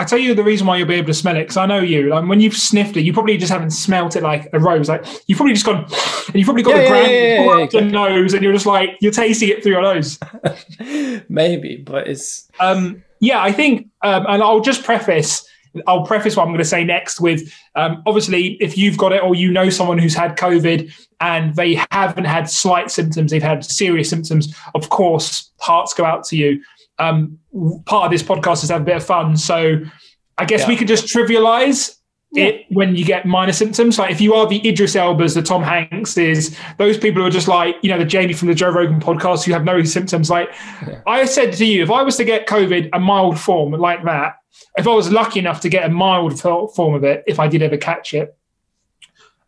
I 0.00 0.04
tell 0.04 0.18
you 0.18 0.34
the 0.34 0.42
reason 0.42 0.66
why 0.66 0.78
you'll 0.78 0.88
be 0.88 0.94
able 0.94 1.08
to 1.08 1.14
smell 1.14 1.36
it 1.36 1.40
because 1.42 1.58
I 1.58 1.66
know 1.66 1.80
you. 1.80 2.08
Like 2.08 2.26
when 2.26 2.40
you've 2.40 2.56
sniffed 2.56 2.96
it, 2.96 3.02
you 3.02 3.12
probably 3.12 3.36
just 3.36 3.52
haven't 3.52 3.72
smelt 3.72 4.16
it 4.16 4.22
like 4.22 4.48
a 4.54 4.58
rose. 4.58 4.88
Like 4.88 5.04
you've 5.26 5.36
probably 5.36 5.52
just 5.52 5.66
gone 5.66 5.84
and 5.84 6.34
you've 6.34 6.46
probably 6.46 6.62
got 6.62 6.70
Yeah, 6.70 6.76
the 6.76 6.82
yeah, 6.84 6.88
grand 6.88 7.12
yeah, 7.12 7.80
yeah, 7.80 7.84
yeah, 7.84 7.90
nose 7.90 8.32
and 8.32 8.42
you're 8.42 8.54
just 8.54 8.64
like 8.64 8.96
you're 9.02 9.12
tasting 9.12 9.50
it 9.50 9.62
through 9.62 9.72
your 9.72 9.82
nose. 9.82 10.18
Maybe, 11.28 11.76
but 11.76 12.08
it's 12.08 12.48
Um, 12.58 13.04
yeah, 13.20 13.42
I 13.42 13.52
think, 13.52 13.88
um, 14.00 14.24
and 14.26 14.42
I'll 14.42 14.60
just 14.60 14.84
preface. 14.84 15.46
I'll 15.86 16.06
preface 16.06 16.34
what 16.34 16.44
I'm 16.44 16.48
going 16.48 16.58
to 16.60 16.64
say 16.64 16.82
next 16.82 17.20
with 17.20 17.52
um, 17.74 18.02
obviously, 18.06 18.54
if 18.54 18.78
you've 18.78 18.96
got 18.96 19.12
it 19.12 19.22
or 19.22 19.34
you 19.34 19.52
know 19.52 19.68
someone 19.68 19.98
who's 19.98 20.14
had 20.14 20.36
COVID 20.38 20.90
and 21.20 21.54
they 21.56 21.78
haven't 21.90 22.24
had 22.24 22.48
slight 22.48 22.90
symptoms, 22.90 23.30
they've 23.30 23.42
had 23.42 23.66
serious 23.66 24.08
symptoms, 24.08 24.56
of 24.74 24.88
course, 24.88 25.50
hearts 25.58 25.92
go 25.92 26.06
out 26.06 26.24
to 26.24 26.36
you. 26.36 26.62
Um, 27.00 27.38
part 27.86 28.04
of 28.06 28.10
this 28.10 28.22
podcast 28.22 28.62
is 28.62 28.68
to 28.68 28.74
have 28.74 28.82
a 28.82 28.84
bit 28.84 28.96
of 28.96 29.04
fun. 29.04 29.36
So 29.36 29.80
I 30.38 30.44
guess 30.44 30.60
Yeah. 30.62 30.68
we 30.68 30.76
could 30.76 30.88
just 30.88 31.06
trivialize 31.06 31.96
it 32.34 32.64
when 32.68 32.94
you 32.94 33.04
get 33.04 33.26
minor 33.26 33.52
symptoms. 33.52 33.98
Like 33.98 34.12
if 34.12 34.20
you 34.20 34.34
are 34.34 34.46
the 34.46 34.60
Idris 34.68 34.94
Elbas, 34.94 35.34
the 35.34 35.42
Tom 35.42 35.64
Hanks, 35.64 36.16
is 36.16 36.56
those 36.78 36.96
people 36.96 37.20
who 37.22 37.26
are 37.26 37.30
just 37.30 37.48
like, 37.48 37.74
you 37.82 37.90
know, 37.90 37.98
the 37.98 38.04
Jamie 38.04 38.34
from 38.34 38.46
the 38.46 38.54
Joe 38.54 38.70
Rogan 38.70 39.00
podcast 39.00 39.44
who 39.44 39.52
have 39.52 39.64
no 39.64 39.82
symptoms. 39.82 40.30
Like 40.30 40.48
I 41.08 41.24
said 41.24 41.52
to 41.54 41.64
you, 41.64 41.82
if 41.82 41.90
I 41.90 42.02
was 42.02 42.16
to 42.18 42.24
get 42.24 42.46
COVID, 42.46 42.90
a 42.92 43.00
mild 43.00 43.40
form 43.40 43.72
like 43.72 44.04
that, 44.04 44.36
if 44.76 44.86
I 44.86 44.94
was 44.94 45.10
lucky 45.10 45.40
enough 45.40 45.60
to 45.62 45.68
get 45.68 45.84
a 45.84 45.88
mild 45.88 46.38
form 46.40 46.94
of 46.94 47.02
it, 47.02 47.24
if 47.26 47.40
I 47.40 47.48
did 47.48 47.62
ever 47.62 47.76
catch 47.76 48.14
it, 48.14 48.36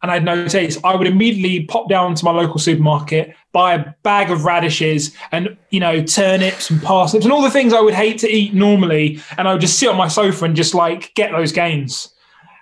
and 0.02 0.10
I 0.10 0.14
had 0.14 0.24
no 0.24 0.48
taste, 0.48 0.80
I 0.84 0.96
would 0.96 1.06
immediately 1.06 1.64
pop 1.64 1.88
down 1.88 2.14
to 2.16 2.24
my 2.24 2.32
local 2.32 2.58
supermarket, 2.58 3.34
buy 3.52 3.74
a 3.74 3.92
bag 4.02 4.30
of 4.30 4.44
radishes 4.44 5.14
and 5.30 5.56
you 5.70 5.78
know 5.80 6.02
turnips 6.02 6.70
and 6.70 6.82
parsnips 6.82 7.24
and 7.24 7.32
all 7.32 7.42
the 7.42 7.50
things 7.50 7.72
I 7.72 7.80
would 7.80 7.94
hate 7.94 8.18
to 8.18 8.28
eat 8.30 8.52
normally, 8.54 9.20
and 9.38 9.46
I 9.48 9.52
would 9.52 9.60
just 9.60 9.78
sit 9.78 9.88
on 9.88 9.96
my 9.96 10.08
sofa 10.08 10.44
and 10.44 10.56
just 10.56 10.74
like 10.74 11.14
get 11.14 11.30
those 11.32 11.52
gains, 11.52 12.12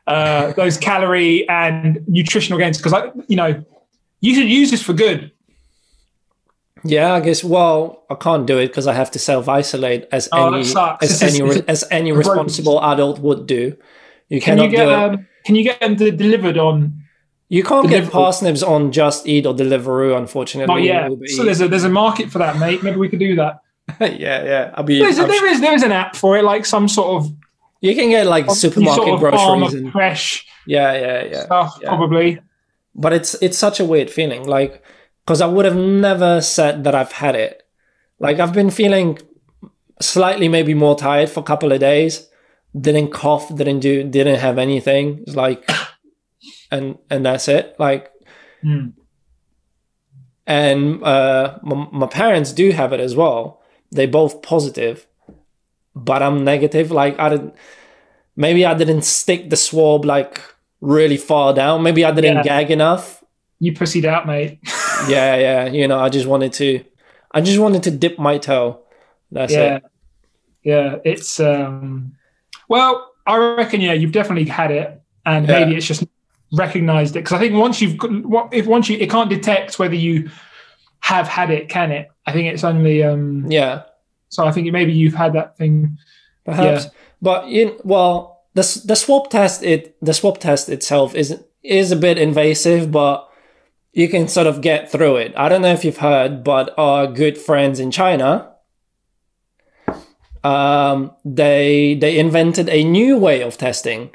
uh, 0.07 0.53
those 0.53 0.77
calorie 0.77 1.49
and 1.49 2.01
nutritional 2.07 2.59
gains 2.59 2.77
because 2.77 2.93
I, 2.93 3.11
you 3.27 3.37
know, 3.37 3.65
you 4.21 4.35
should 4.35 4.49
use 4.49 4.71
this 4.71 4.83
for 4.83 4.93
good. 4.93 5.33
Yeah, 6.83 7.13
I 7.15 7.21
guess. 7.21 7.45
Well, 7.45 8.05
I 8.09 8.15
can't 8.15 8.47
do 8.47 8.57
it 8.59 8.69
because 8.69 8.87
I 8.87 8.95
have 8.95 9.11
to 9.13 9.19
self 9.19 9.49
isolate 9.49 10.07
as 10.13 10.29
Oh, 10.33 10.53
any 10.55 10.61
as 11.03 11.23
any 11.23 11.63
as 11.69 11.85
any 11.91 12.13
responsible 12.13 12.83
adult 12.83 13.19
would 13.19 13.47
do. 13.47 13.77
You 14.29 14.41
Can 14.41 14.57
cannot 14.57 14.65
you 14.65 14.71
get 14.71 14.85
do 14.85 14.91
it. 14.91 14.95
um, 14.95 15.27
can 15.45 15.55
you 15.57 15.65
get 15.65 15.81
them 15.81 15.97
delivered 15.97 16.57
on? 16.57 17.03
You 17.51 17.65
can't 17.65 17.89
get 17.89 18.11
parsnips 18.11 18.63
on 18.63 18.93
Just 18.93 19.27
Eat 19.27 19.45
or 19.45 19.53
Deliveroo, 19.53 20.17
unfortunately. 20.17 20.73
Oh 20.73 20.79
yeah, 20.79 21.09
so 21.27 21.45
there's 21.45 21.61
a 21.61 21.67
there's 21.67 21.85
a 21.85 21.91
market 21.91 22.31
for 22.31 22.39
that, 22.39 22.59
mate. 22.59 22.83
Maybe 22.85 22.97
we 22.97 23.09
could 23.09 23.19
do 23.19 23.35
that. 23.35 23.61
yeah, 24.01 24.45
yeah. 24.45 24.75
I 24.75 24.83
mean, 24.83 25.01
There's 25.01 25.19
a, 25.19 25.27
there 25.27 25.47
is 25.49 25.61
there 25.61 25.75
is 25.75 25.83
an 25.83 25.91
app 25.91 26.15
for 26.15 26.39
it, 26.39 26.45
like 26.45 26.65
some 26.65 26.87
sort 26.87 27.21
of 27.23 27.33
You 27.81 27.97
can 27.97 28.11
get 28.11 28.27
like 28.29 28.49
supermarket 28.53 29.05
sort 29.05 29.15
of 29.15 29.21
groceries 29.21 29.75
and 29.75 29.91
fresh 29.91 30.47
yeah, 30.65 30.93
yeah, 30.95 31.25
yeah. 31.25 31.45
stuff, 31.45 31.77
yeah. 31.83 31.89
probably. 31.89 32.41
But 32.95 33.15
it's 33.15 33.35
it's 33.43 33.59
such 33.59 33.81
a 33.81 33.85
weird 33.85 34.11
feeling, 34.11 34.47
like 34.47 34.85
because 35.27 35.41
I 35.41 35.47
would 35.47 35.65
have 35.65 35.77
never 35.77 36.41
said 36.41 36.85
that 36.85 36.95
I've 36.95 37.13
had 37.13 37.35
it. 37.35 37.67
Like 38.21 38.39
I've 38.39 38.53
been 38.53 38.71
feeling 38.71 39.19
slightly 40.01 40.47
maybe 40.47 40.75
more 40.75 40.97
tired 40.97 41.31
for 41.31 41.41
a 41.41 41.45
couple 41.45 41.73
of 41.73 41.81
days. 41.81 42.29
Didn't 42.81 43.11
cough, 43.11 43.53
didn't 43.53 43.81
do, 43.81 44.05
didn't 44.05 44.39
have 44.39 44.57
anything. 44.57 45.25
It's 45.27 45.35
like, 45.35 45.69
and 46.71 46.99
and 47.11 47.25
that's 47.27 47.49
it. 47.49 47.77
Like, 47.79 48.11
Hmm. 48.63 48.89
and 50.47 51.03
uh, 51.03 51.59
my, 51.63 51.89
my 51.93 52.07
parents 52.07 52.53
do 52.53 52.71
have 52.73 52.93
it 52.93 53.01
as 53.01 53.15
well. 53.17 53.63
They 53.93 54.07
both 54.07 54.43
positive, 54.43 55.07
but 55.95 56.23
I'm 56.23 56.45
negative. 56.45 56.91
Like 56.91 57.19
I 57.19 57.29
didn't. 57.31 57.55
Maybe 58.37 58.65
I 58.65 58.75
didn't 58.75 59.03
stick 59.03 59.51
the 59.51 59.57
swab 59.57 60.05
like 60.05 60.41
really 60.81 61.17
far 61.17 61.53
down. 61.53 61.83
Maybe 61.83 62.05
I 62.05 62.11
didn't 62.13 62.37
Yeah. 62.39 62.43
gag 62.43 62.71
enough. 62.71 63.23
You 63.59 63.73
pussied 63.75 64.05
out, 64.05 64.27
mate. 64.27 64.59
Yeah, 65.09 65.35
yeah. 65.37 65.65
You 65.67 65.89
know, 65.89 65.99
I 65.99 66.11
just 66.11 66.27
wanted 66.27 66.53
to. 66.55 66.85
I 67.33 67.41
just 67.41 67.59
wanted 67.59 67.83
to 67.85 67.91
dip 67.91 68.19
my 68.19 68.37
toe. 68.37 68.83
That's 69.33 69.51
yeah, 69.55 69.77
it. 69.77 69.83
yeah. 70.63 70.97
It's 71.07 71.41
um. 71.41 72.17
Well, 72.69 73.11
I 73.27 73.37
reckon 73.57 73.81
yeah, 73.81 73.95
you've 73.95 74.13
definitely 74.13 74.45
had 74.45 74.71
it, 74.71 75.01
and 75.25 75.49
Yeah. 75.49 75.61
maybe 75.61 75.75
it's 75.77 75.87
just 75.87 76.05
recognized 76.53 77.17
it 77.17 77.21
because 77.21 77.35
I 77.37 77.39
think 77.39 77.55
once 77.55 77.81
you've 77.81 77.97
what 78.25 78.53
if 78.53 78.67
once 78.67 78.89
you 78.89 78.99
it 78.99 79.11
can't 79.11 79.31
detect 79.31 79.79
whether 79.79 79.95
you 79.95 80.31
have 81.01 81.29
had 81.29 81.51
it, 81.51 81.69
can 81.69 81.91
it? 81.93 82.11
I 82.27 82.33
think 82.33 82.53
it's 82.53 82.65
only 82.65 83.03
um. 83.03 83.51
Yeah, 83.51 83.83
So 84.29 84.45
I 84.45 84.53
think 84.53 84.71
maybe 84.73 84.93
you've 84.93 85.15
had 85.15 85.33
that 85.35 85.57
thing. 85.57 85.99
perhaps. 86.45 86.85
Yeah. 86.85 86.91
But 87.23 87.49
in 87.49 87.77
well, 87.85 88.43
the 88.55 88.83
the 88.85 88.97
swab 88.97 89.31
test 89.31 89.63
it 89.63 89.97
the 90.03 90.15
swab 90.15 90.39
test 90.39 90.69
itself 90.69 91.15
is 91.15 91.43
is 91.63 91.93
a 91.93 91.97
bit 91.97 92.19
invasive, 92.19 92.91
but 92.91 93.29
you 93.93 94.09
can 94.09 94.29
sort 94.29 94.47
of 94.47 94.61
get 94.61 94.91
through 94.91 95.17
it. 95.17 95.33
I 95.37 95.49
don't 95.49 95.63
know 95.63 95.73
if 95.73 95.85
you've 95.85 95.99
heard, 95.99 96.43
but 96.45 96.73
our 96.79 97.07
good 97.07 97.37
friends 97.37 97.81
in 97.81 97.91
China, 97.91 98.53
um, 100.45 101.13
they 101.25 101.95
they 101.95 102.19
invented 102.19 102.69
a 102.69 102.85
new 102.85 103.19
way 103.19 103.43
of 103.43 103.59
testing. 103.59 104.11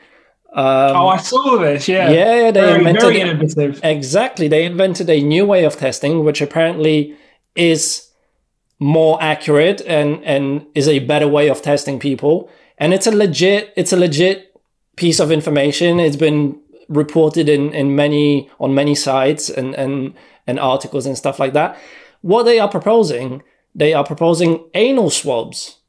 Um, 0.55 0.95
oh, 0.95 1.07
I 1.09 1.17
saw 1.17 1.57
this. 1.57 1.87
Yeah, 1.89 2.09
yeah, 2.09 2.49
they 2.49 2.61
very, 2.61 2.77
invented 2.77 3.01
very 3.01 3.19
innovative. 3.19 3.81
Exactly. 3.83 4.47
They 4.47 4.63
invented 4.65 5.09
a 5.09 5.21
new 5.21 5.45
way 5.45 5.65
of 5.65 5.75
testing, 5.75 6.23
which 6.23 6.41
apparently 6.41 7.17
is 7.55 8.09
more 8.79 9.21
accurate 9.21 9.81
and, 9.81 10.23
and 10.23 10.65
is 10.73 10.87
a 10.87 10.99
better 10.99 11.27
way 11.27 11.49
of 11.49 11.61
testing 11.61 11.99
people. 11.99 12.49
And 12.77 12.93
it's 12.93 13.05
a 13.05 13.11
legit, 13.11 13.73
it's 13.75 13.91
a 13.91 13.97
legit 13.97 14.55
piece 14.95 15.19
of 15.19 15.29
information. 15.29 15.99
It's 15.99 16.15
been 16.15 16.57
reported 16.87 17.49
in, 17.49 17.73
in 17.73 17.93
many, 17.93 18.49
on 18.57 18.73
many 18.73 18.95
sites 18.95 19.49
and, 19.49 19.75
and, 19.75 20.13
and 20.47 20.57
articles 20.57 21.05
and 21.05 21.17
stuff 21.17 21.37
like 21.37 21.51
that. 21.51 21.77
What 22.21 22.43
they 22.43 22.59
are 22.59 22.69
proposing, 22.69 23.43
they 23.73 23.93
are 23.93 24.05
proposing 24.05 24.69
anal 24.73 25.09
swabs. 25.09 25.79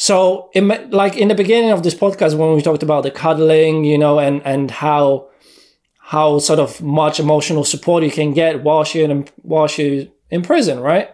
So, 0.00 0.48
in, 0.54 0.66
like 0.92 1.18
in 1.18 1.28
the 1.28 1.34
beginning 1.34 1.72
of 1.72 1.82
this 1.82 1.94
podcast, 1.94 2.34
when 2.34 2.54
we 2.54 2.62
talked 2.62 2.82
about 2.82 3.02
the 3.02 3.10
cuddling, 3.10 3.84
you 3.84 3.98
know, 3.98 4.18
and, 4.18 4.40
and 4.46 4.70
how, 4.70 5.28
how 5.98 6.38
sort 6.38 6.58
of 6.58 6.80
much 6.80 7.20
emotional 7.20 7.64
support 7.64 8.02
you 8.02 8.10
can 8.10 8.32
get 8.32 8.62
whilst 8.62 8.94
you're 8.94 9.10
in 9.10 9.28
whilst 9.42 9.76
you're 9.76 10.06
in 10.30 10.40
prison, 10.40 10.80
right? 10.80 11.10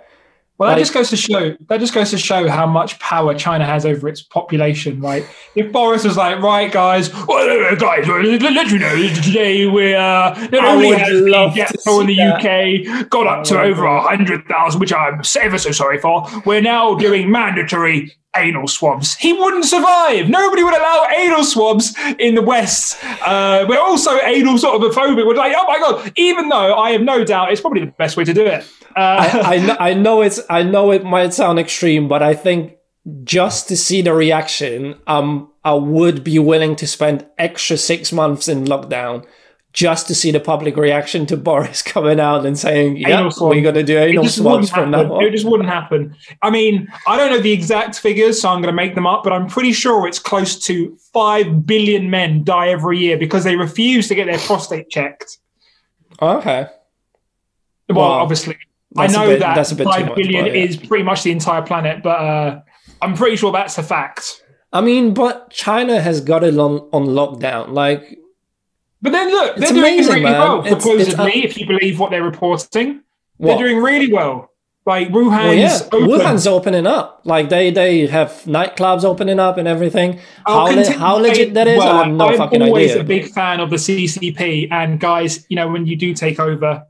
Well, 0.56 0.68
that 0.68 0.74
Like- 0.74 0.82
just 0.82 0.94
goes 0.94 1.10
to 1.10 1.16
show 1.16 1.56
that 1.68 1.80
just 1.80 1.94
goes 1.94 2.10
to 2.10 2.18
show 2.18 2.48
how 2.48 2.64
much 2.64 3.00
power 3.00 3.34
China 3.34 3.64
has 3.66 3.84
over 3.84 4.08
its 4.08 4.22
population, 4.22 5.00
right? 5.00 5.26
If 5.56 5.72
Boris 5.72 6.04
was 6.04 6.16
like, 6.16 6.40
right, 6.40 6.70
guys, 6.70 7.12
well, 7.28 7.76
guys, 7.76 8.06
let 8.06 8.70
you 8.70 8.78
know 8.78 9.08
today 9.08 9.66
we 9.66 9.96
uh, 9.96 10.32
not 10.52 10.54
I 10.54 10.72
only 10.74 10.90
would 10.90 10.98
has 10.98 11.20
the 11.22 11.28
love 11.28 11.56
death 11.56 11.74
toll 11.84 12.02
in 12.02 12.06
the 12.06 12.20
UK 12.20 13.10
got 13.10 13.26
up 13.26 13.42
to 13.46 13.60
over 13.60 13.84
a 13.84 14.00
hundred 14.00 14.46
thousand, 14.46 14.78
which 14.78 14.92
I'm 14.92 15.22
ever 15.40 15.58
so 15.58 15.72
sorry 15.72 15.98
for. 15.98 16.24
We're 16.46 16.62
now 16.62 16.94
doing 16.94 17.32
mandatory 17.32 18.12
anal 18.36 18.68
swabs. 18.68 19.14
He 19.16 19.32
wouldn't 19.32 19.64
survive. 19.64 20.28
Nobody 20.28 20.62
would 20.62 20.74
allow 20.74 21.06
anal 21.16 21.44
swabs 21.44 21.94
in 22.18 22.34
the 22.34 22.42
West. 22.42 23.02
Uh, 23.04 23.66
we're 23.68 23.80
also 23.80 24.18
anal 24.22 24.58
sort 24.58 24.76
of 24.76 24.82
a 24.82 24.94
phobic. 24.94 25.26
We're 25.26 25.34
like, 25.34 25.54
oh 25.56 25.66
my 25.66 25.78
god. 25.78 26.12
Even 26.16 26.48
though 26.48 26.74
I 26.74 26.90
have 26.90 27.02
no 27.02 27.24
doubt 27.24 27.52
it's 27.52 27.60
probably 27.60 27.84
the 27.84 27.92
best 27.92 28.16
way 28.16 28.24
to 28.24 28.34
do 28.34 28.44
it. 28.46 28.64
Uh, 28.94 29.42
I, 29.44 29.56
I 29.56 29.58
know 29.58 29.76
I 29.78 29.94
know 29.94 30.22
it's 30.22 30.40
I 30.48 30.62
know 30.62 30.90
it 30.90 31.04
might 31.04 31.34
sound 31.34 31.58
extreme, 31.58 32.08
but 32.08 32.22
I 32.22 32.34
think 32.34 32.76
just 33.24 33.68
to 33.68 33.76
see 33.76 34.02
the 34.02 34.14
reaction, 34.14 34.98
um, 35.06 35.52
I 35.64 35.74
would 35.74 36.24
be 36.24 36.38
willing 36.38 36.76
to 36.76 36.86
spend 36.86 37.26
extra 37.38 37.76
six 37.76 38.12
months 38.12 38.48
in 38.48 38.64
lockdown 38.64 39.24
just 39.76 40.06
to 40.08 40.14
see 40.14 40.30
the 40.30 40.40
public 40.40 40.74
reaction 40.74 41.26
to 41.26 41.36
Boris 41.36 41.82
coming 41.94 42.18
out 42.18 42.46
and 42.46 42.58
saying, 42.58 42.96
"Yeah, 42.96 43.28
we're 43.38 43.60
gonna 43.60 43.82
do 43.82 43.98
It 43.98 44.08
anal 44.08 44.24
just 44.24 44.38
swabs 44.38 44.70
from 44.70 44.90
now 44.90 45.20
It 45.20 45.30
just 45.32 45.44
wouldn't 45.44 45.68
happen. 45.68 46.16
I 46.40 46.48
mean, 46.50 46.88
I 47.06 47.18
don't 47.18 47.30
know 47.30 47.40
the 47.40 47.52
exact 47.52 47.98
figures, 47.98 48.40
so 48.40 48.48
I'm 48.48 48.62
going 48.62 48.72
to 48.72 48.76
make 48.82 48.94
them 48.94 49.06
up, 49.06 49.22
but 49.22 49.34
I'm 49.34 49.46
pretty 49.46 49.72
sure 49.72 50.08
it's 50.08 50.18
close 50.18 50.58
to 50.64 50.96
5 51.12 51.66
billion 51.66 52.08
men 52.08 52.42
die 52.42 52.68
every 52.70 52.98
year 52.98 53.18
because 53.18 53.44
they 53.44 53.54
refuse 53.56 54.08
to 54.08 54.14
get 54.14 54.26
their 54.26 54.38
prostate 54.38 54.88
checked. 54.88 55.38
Okay, 56.22 56.66
Well, 57.90 57.98
Wow. 57.98 58.22
obviously, 58.22 58.56
I 58.96 59.08
know 59.08 59.26
bit- 59.26 59.40
that 59.40 59.56
that's 59.56 59.72
a 59.72 59.76
bit 59.76 59.84
5 59.86 60.06
much, 60.06 60.16
billion 60.16 60.44
but 60.46 60.54
yeah. 60.56 60.64
is 60.64 60.78
pretty 60.78 61.04
much 61.04 61.22
the 61.22 61.32
entire 61.32 61.60
planet, 61.60 62.02
but 62.02 62.18
uh, 62.18 62.60
I'm 63.02 63.14
pretty 63.14 63.36
sure 63.36 63.52
that's 63.52 63.76
a 63.76 63.82
fact. 63.82 64.42
I 64.72 64.80
mean, 64.80 65.12
but 65.12 65.50
China 65.50 66.00
has 66.00 66.22
got 66.22 66.42
it 66.44 66.56
on 66.58 66.88
on 66.92 67.06
lockdown. 67.06 67.72
Like, 67.72 68.18
But 69.06 69.12
then 69.12 69.30
look, 69.30 69.56
It's 69.56 69.60
they're 69.70 69.80
doing 69.82 69.98
really 70.06 70.20
man. 70.22 70.32
well, 70.32 70.58
It's- 70.60 70.72
it's 70.74 70.84
supposedly, 70.84 71.32
un- 71.34 71.44
if 71.48 71.56
you 71.58 71.66
believe 71.66 71.98
what 72.00 72.10
they're 72.10 72.24
reporting. 72.32 73.02
what? 73.36 73.56
They're 73.58 73.68
doing 73.68 73.80
really 73.82 74.12
well. 74.12 74.50
Like 74.84 75.08
Wuhan's 75.10 75.44
Well, 75.46 75.54
yeah, 75.54 75.78
open. 75.92 76.08
Wuhan's 76.08 76.46
opening 76.46 76.86
up. 76.86 77.20
Like 77.24 77.48
they 77.48 77.70
they 77.70 78.06
have 78.06 78.30
nightclubs 78.46 79.04
opening 79.04 79.40
up 79.40 79.58
and 79.58 79.66
everything. 79.66 80.20
I'll 80.46 80.66
How, 80.66 80.74
le- 80.74 80.90
how 80.92 81.14
legit 81.16 81.54
that 81.54 81.66
is, 81.66 81.78
well, 81.78 81.96
I 81.96 82.04
have 82.04 82.12
no 82.14 82.26
I'm 82.28 82.36
fucking 82.36 82.62
always 82.62 82.90
idea. 82.92 83.02
a 83.02 83.04
big 83.04 83.24
fan 83.38 83.58
of 83.60 83.68
the 83.70 83.76
CCP, 83.78 84.68
and 84.70 85.00
guys, 85.00 85.44
you 85.48 85.56
know, 85.56 85.68
when 85.68 85.86
you 85.86 85.96
do 85.96 86.14
take 86.14 86.38
over, 86.38 86.84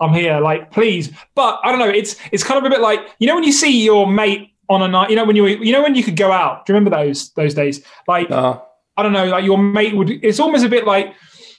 I'm 0.00 0.12
here. 0.14 0.40
Like, 0.40 0.70
please, 0.70 1.10
but 1.34 1.58
I 1.64 1.70
don't 1.70 1.78
know. 1.80 1.88
It's 1.88 2.16
it's 2.32 2.44
kind 2.44 2.58
of 2.58 2.64
a 2.64 2.70
bit 2.70 2.80
like 2.80 3.00
you 3.18 3.26
know 3.26 3.34
when 3.34 3.44
you 3.44 3.52
see 3.52 3.84
your 3.84 4.06
mate 4.06 4.50
on 4.68 4.82
a 4.82 4.88
night. 4.88 5.10
You 5.10 5.16
know 5.16 5.24
when 5.24 5.36
you 5.36 5.46
you 5.46 5.72
know 5.72 5.82
when 5.82 5.94
you 5.96 6.02
could 6.04 6.16
go 6.16 6.30
out. 6.32 6.64
Do 6.66 6.72
you 6.72 6.76
remember 6.78 6.96
those 6.96 7.30
those 7.34 7.54
days? 7.54 7.84
Like 8.08 8.30
No. 8.30 8.62
I 8.96 9.02
don't 9.02 9.12
know, 9.12 9.26
like 9.26 9.44
your 9.44 9.58
mate 9.58 9.94
would. 9.96 10.10
It's 10.10 10.38
almost 10.40 10.64
a 10.64 10.68
bit 10.68 10.84
like 10.86 11.14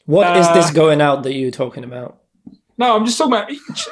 What 0.06 0.38
is 0.38 0.46
Uh, 0.48 0.54
this 0.54 0.70
going 0.72 1.02
out 1.02 1.24
that 1.24 1.34
you're 1.34 1.52
talking 1.52 1.84
about? 1.84 2.18
no. 2.78 2.96
I'm 2.96 3.06
just 3.06 3.18
talking 3.18 3.34
about 3.34 3.50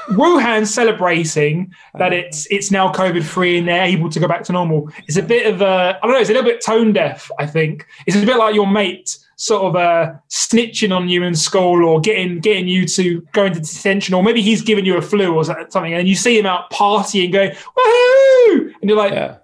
Wuhan 0.10 0.66
celebrating 0.68 1.72
that 1.98 2.14
it's 2.14 2.46
it's 2.52 2.72
now 2.72 2.92
COVID 2.92 3.24
free 3.24 3.58
and 3.60 3.68
they're 3.68 3.84
able 3.84 4.10
to 4.10 4.20
go 4.20 4.28
back 4.28 4.44
to 4.46 4.52
normal. 4.54 4.90
It's 5.08 5.18
a 5.18 5.24
bit 5.24 5.46
of 5.52 5.62
a 5.62 5.98
I 6.02 6.06
don't 6.06 6.12
know. 6.12 6.20
It's 6.20 6.30
a 6.30 6.34
little 6.34 6.50
bit 6.50 6.64
tone 6.66 6.92
deaf. 6.94 7.30
I 7.40 7.46
think 7.46 7.86
it's 8.06 8.18
a 8.18 8.26
bit 8.26 8.38
like 8.38 8.54
your 8.56 8.68
mate 8.68 9.18
sort 9.38 9.64
of 9.64 9.76
uh, 9.76 10.14
snitching 10.30 10.96
on 10.96 11.10
you 11.10 11.24
in 11.24 11.34
school 11.34 11.84
or 11.86 12.00
getting 12.00 12.40
getting 12.40 12.68
you 12.68 12.86
to 12.88 13.22
go 13.34 13.46
into 13.46 13.60
detention 13.60 14.14
or 14.14 14.22
maybe 14.22 14.40
he's 14.42 14.62
giving 14.62 14.86
you 14.86 14.98
a 14.98 15.02
flu 15.02 15.34
or 15.34 15.44
something 15.44 15.94
and 15.96 16.08
you 16.08 16.14
see 16.16 16.38
him 16.38 16.46
out 16.46 16.70
partying 16.72 17.32
going 17.32 17.50
woohoo 17.52 18.72
and 18.82 18.90
you're 18.90 18.98
like 18.98 19.14
Yeah. 19.14 19.38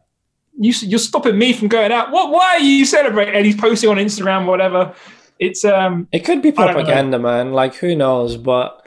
You, 0.57 0.73
you're 0.81 0.99
stopping 0.99 1.37
me 1.37 1.53
from 1.53 1.67
going 1.67 1.91
out 1.91 2.11
what 2.11 2.31
why 2.31 2.55
are 2.55 2.59
you 2.59 2.85
celebrating 2.85 3.35
and 3.35 3.45
he's 3.45 3.55
posting 3.55 3.89
on 3.89 3.97
Instagram 3.97 4.43
or 4.43 4.51
whatever 4.51 4.93
it's 5.39 5.63
um 5.63 6.07
It 6.11 6.25
could 6.25 6.41
be 6.41 6.51
propaganda, 6.51 7.19
man. 7.19 7.53
Like 7.53 7.75
who 7.75 7.95
knows? 7.95 8.37
But 8.37 8.85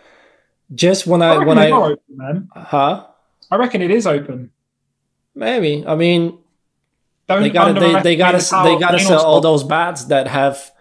just 0.74 1.06
when 1.06 1.22
I 1.22 1.34
I 1.34 1.38
when 1.44 1.58
I 1.58 1.70
open, 1.70 1.98
man 2.08 2.48
huh? 2.54 3.06
I 3.50 3.56
reckon 3.56 3.82
it 3.82 3.90
is 3.90 4.06
open 4.06 4.50
Maybe. 5.34 5.84
I 5.86 5.94
mean, 5.94 6.38
Don't 7.28 7.42
they 7.42 7.50
gotta 7.50 7.78
they, 7.78 8.02
they 8.02 8.16
gotta 8.16 8.38
the 8.38 8.62
they 8.64 8.78
gotta 8.78 8.98
sell 8.98 9.24
all 9.24 9.40
those 9.40 9.64
bats 9.64 10.04
that 10.06 10.26
have 10.26 10.72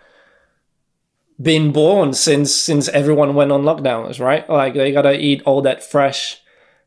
been 1.41 1.71
born 1.71 2.13
since 2.13 2.53
since 2.53 2.89
everyone 2.89 3.35
went 3.35 3.51
on 3.51 3.63
lockdowns, 3.63 4.19
right? 4.19 4.49
Like 4.49 4.73
they 4.73 4.91
gotta 4.91 5.19
eat 5.19 5.41
all 5.45 5.61
that 5.61 5.83
fresh, 5.83 6.41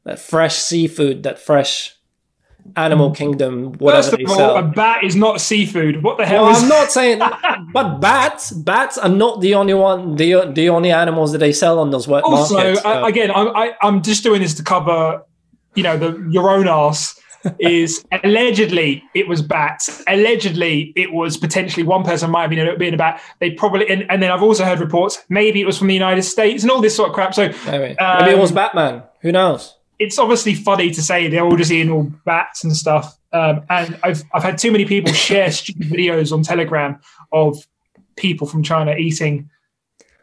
that 0.04 0.18
fresh 0.18 0.56
seafood, 0.56 1.23
that 1.23 1.38
fresh 1.38 1.97
animal 2.76 3.11
kingdom, 3.11 3.73
whatever 3.75 4.02
First 4.02 4.12
of 4.14 4.19
they 4.19 4.25
all, 4.25 4.37
sell. 4.37 4.57
a 4.57 4.62
bat 4.62 5.04
is 5.04 5.14
not 5.16 5.40
seafood. 5.40 6.02
What 6.02 6.16
the 6.19 6.26
hell 6.26 6.45
Well, 6.45 6.57
is 6.57 6.62
I'm 6.62 6.69
not 6.69 6.90
saying, 6.92 7.19
but 7.73 7.99
bats, 8.00 8.50
bats 8.52 8.97
are 8.99 9.09
not 9.09 9.40
the 9.40 9.54
only 9.54 9.75
one, 9.75 10.16
the 10.16 10.50
the 10.52 10.69
only 10.69 10.90
animals 10.90 11.33
that 11.33 11.38
they 11.38 11.52
sell 11.52 11.78
on 11.78 11.90
those 11.90 12.09
wet 12.09 12.25
also 12.25 12.54
markets. 12.54 12.81
I, 12.85 12.95
so- 13.00 13.04
again 13.04 13.31
I'm, 13.31 13.49
I, 13.57 13.73
I'm 13.83 14.02
just 14.02 14.23
doing 14.23 14.40
this 14.40 14.54
to 14.54 14.62
cover 14.62 15.23
you 15.75 15.83
know 15.83 15.97
the 15.97 16.28
your 16.31 16.50
own 16.50 16.69
ass 16.69 17.19
is 17.59 18.04
allegedly 18.25 19.02
it 19.14 19.26
was 19.26 19.42
bats 19.42 20.02
allegedly 20.07 20.92
it 20.97 21.12
was 21.12 21.37
potentially 21.37 21.83
one 21.85 22.04
person 22.04 22.31
might 22.31 22.42
have 22.42 22.50
been 22.50 22.78
being 22.78 22.95
a 22.95 22.97
bat 22.97 23.21
they 23.40 23.50
probably 23.50 23.88
and, 23.90 24.04
and 24.11 24.23
then 24.23 24.31
i've 24.31 24.42
also 24.42 24.64
heard 24.64 24.78
reports 24.78 25.19
maybe 25.28 25.61
it 25.61 25.66
was 25.66 25.76
from 25.78 25.88
the 25.88 25.95
united 25.95 26.23
states 26.23 26.62
and 26.62 26.71
all 26.71 26.81
this 26.81 26.95
sort 26.95 27.09
of 27.09 27.14
crap 27.14 27.35
so 27.35 27.49
maybe, 27.66 27.97
maybe 27.99 28.31
it 28.31 28.38
was 28.38 28.50
um, 28.50 28.54
Batman. 28.54 29.02
Who 29.23 29.33
knows? 29.33 29.76
It's 29.99 30.18
obviously 30.18 30.54
funny 30.54 30.90
to 30.90 31.02
say 31.02 31.28
they're 31.28 31.44
all 31.44 31.56
just 31.56 31.70
eating 31.70 31.92
all 31.92 32.11
bats 32.25 32.64
and 32.64 32.76
stuff. 32.76 33.16
Um, 33.32 33.62
and 33.70 33.99
I've 34.02 34.22
I've 34.34 34.42
had 34.42 34.58
too 34.58 34.72
many 34.72 34.84
people 34.84 35.12
share 35.12 35.50
stupid 35.61 35.88
videos 35.88 36.32
on 36.32 36.42
Telegram 36.42 36.99
of 37.32 37.66
people 38.16 38.46
from 38.46 38.62
China 38.62 38.94
eating 38.94 39.49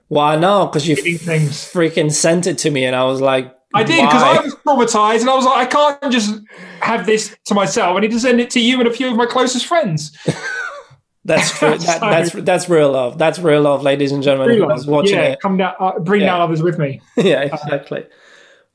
Well, 0.09 0.25
I 0.25 0.35
know 0.37 0.67
because 0.67 0.87
you 0.87 0.95
things. 0.95 1.71
freaking 1.71 2.11
sent 2.11 2.45
it 2.47 2.57
to 2.59 2.71
me, 2.71 2.85
and 2.85 2.95
I 2.95 3.03
was 3.05 3.21
like, 3.21 3.55
I 3.73 3.83
did 3.83 4.01
because? 4.05 4.23
I 4.23 4.41
was 4.41 4.55
traumatized, 4.55 5.21
and 5.21 5.29
I 5.29 5.35
was 5.35 5.45
like, 5.45 5.67
I 5.73 5.97
can't 5.99 6.11
just 6.11 6.39
have 6.81 7.05
this 7.05 7.35
to 7.45 7.53
myself. 7.53 7.95
I 7.97 7.99
need 8.01 8.11
to 8.11 8.19
send 8.19 8.39
it 8.41 8.49
to 8.51 8.59
you 8.59 8.79
and 8.79 8.87
a 8.87 8.91
few 8.91 9.07
of 9.09 9.15
my 9.15 9.25
closest 9.25 9.65
friends. 9.65 10.15
That's 11.25 11.57
true. 11.59 11.69
That, 11.79 11.99
that's 12.01 12.31
that's 12.31 12.69
real 12.69 12.91
love. 12.91 13.17
That's 13.19 13.37
real 13.39 13.61
love, 13.61 13.83
ladies 13.83 14.11
and 14.11 14.23
gentlemen. 14.23 14.57
Who 14.57 14.65
watching 14.91 15.15
yeah, 15.15 15.33
it? 15.33 15.39
come 15.41 15.57
down, 15.57 15.75
uh, 15.79 15.99
bring 15.99 16.21
Yeah. 16.21 16.27
down 16.27 16.41
others 16.41 16.63
with 16.63 16.79
me. 16.79 17.01
yeah, 17.17 17.41
exactly. 17.41 18.05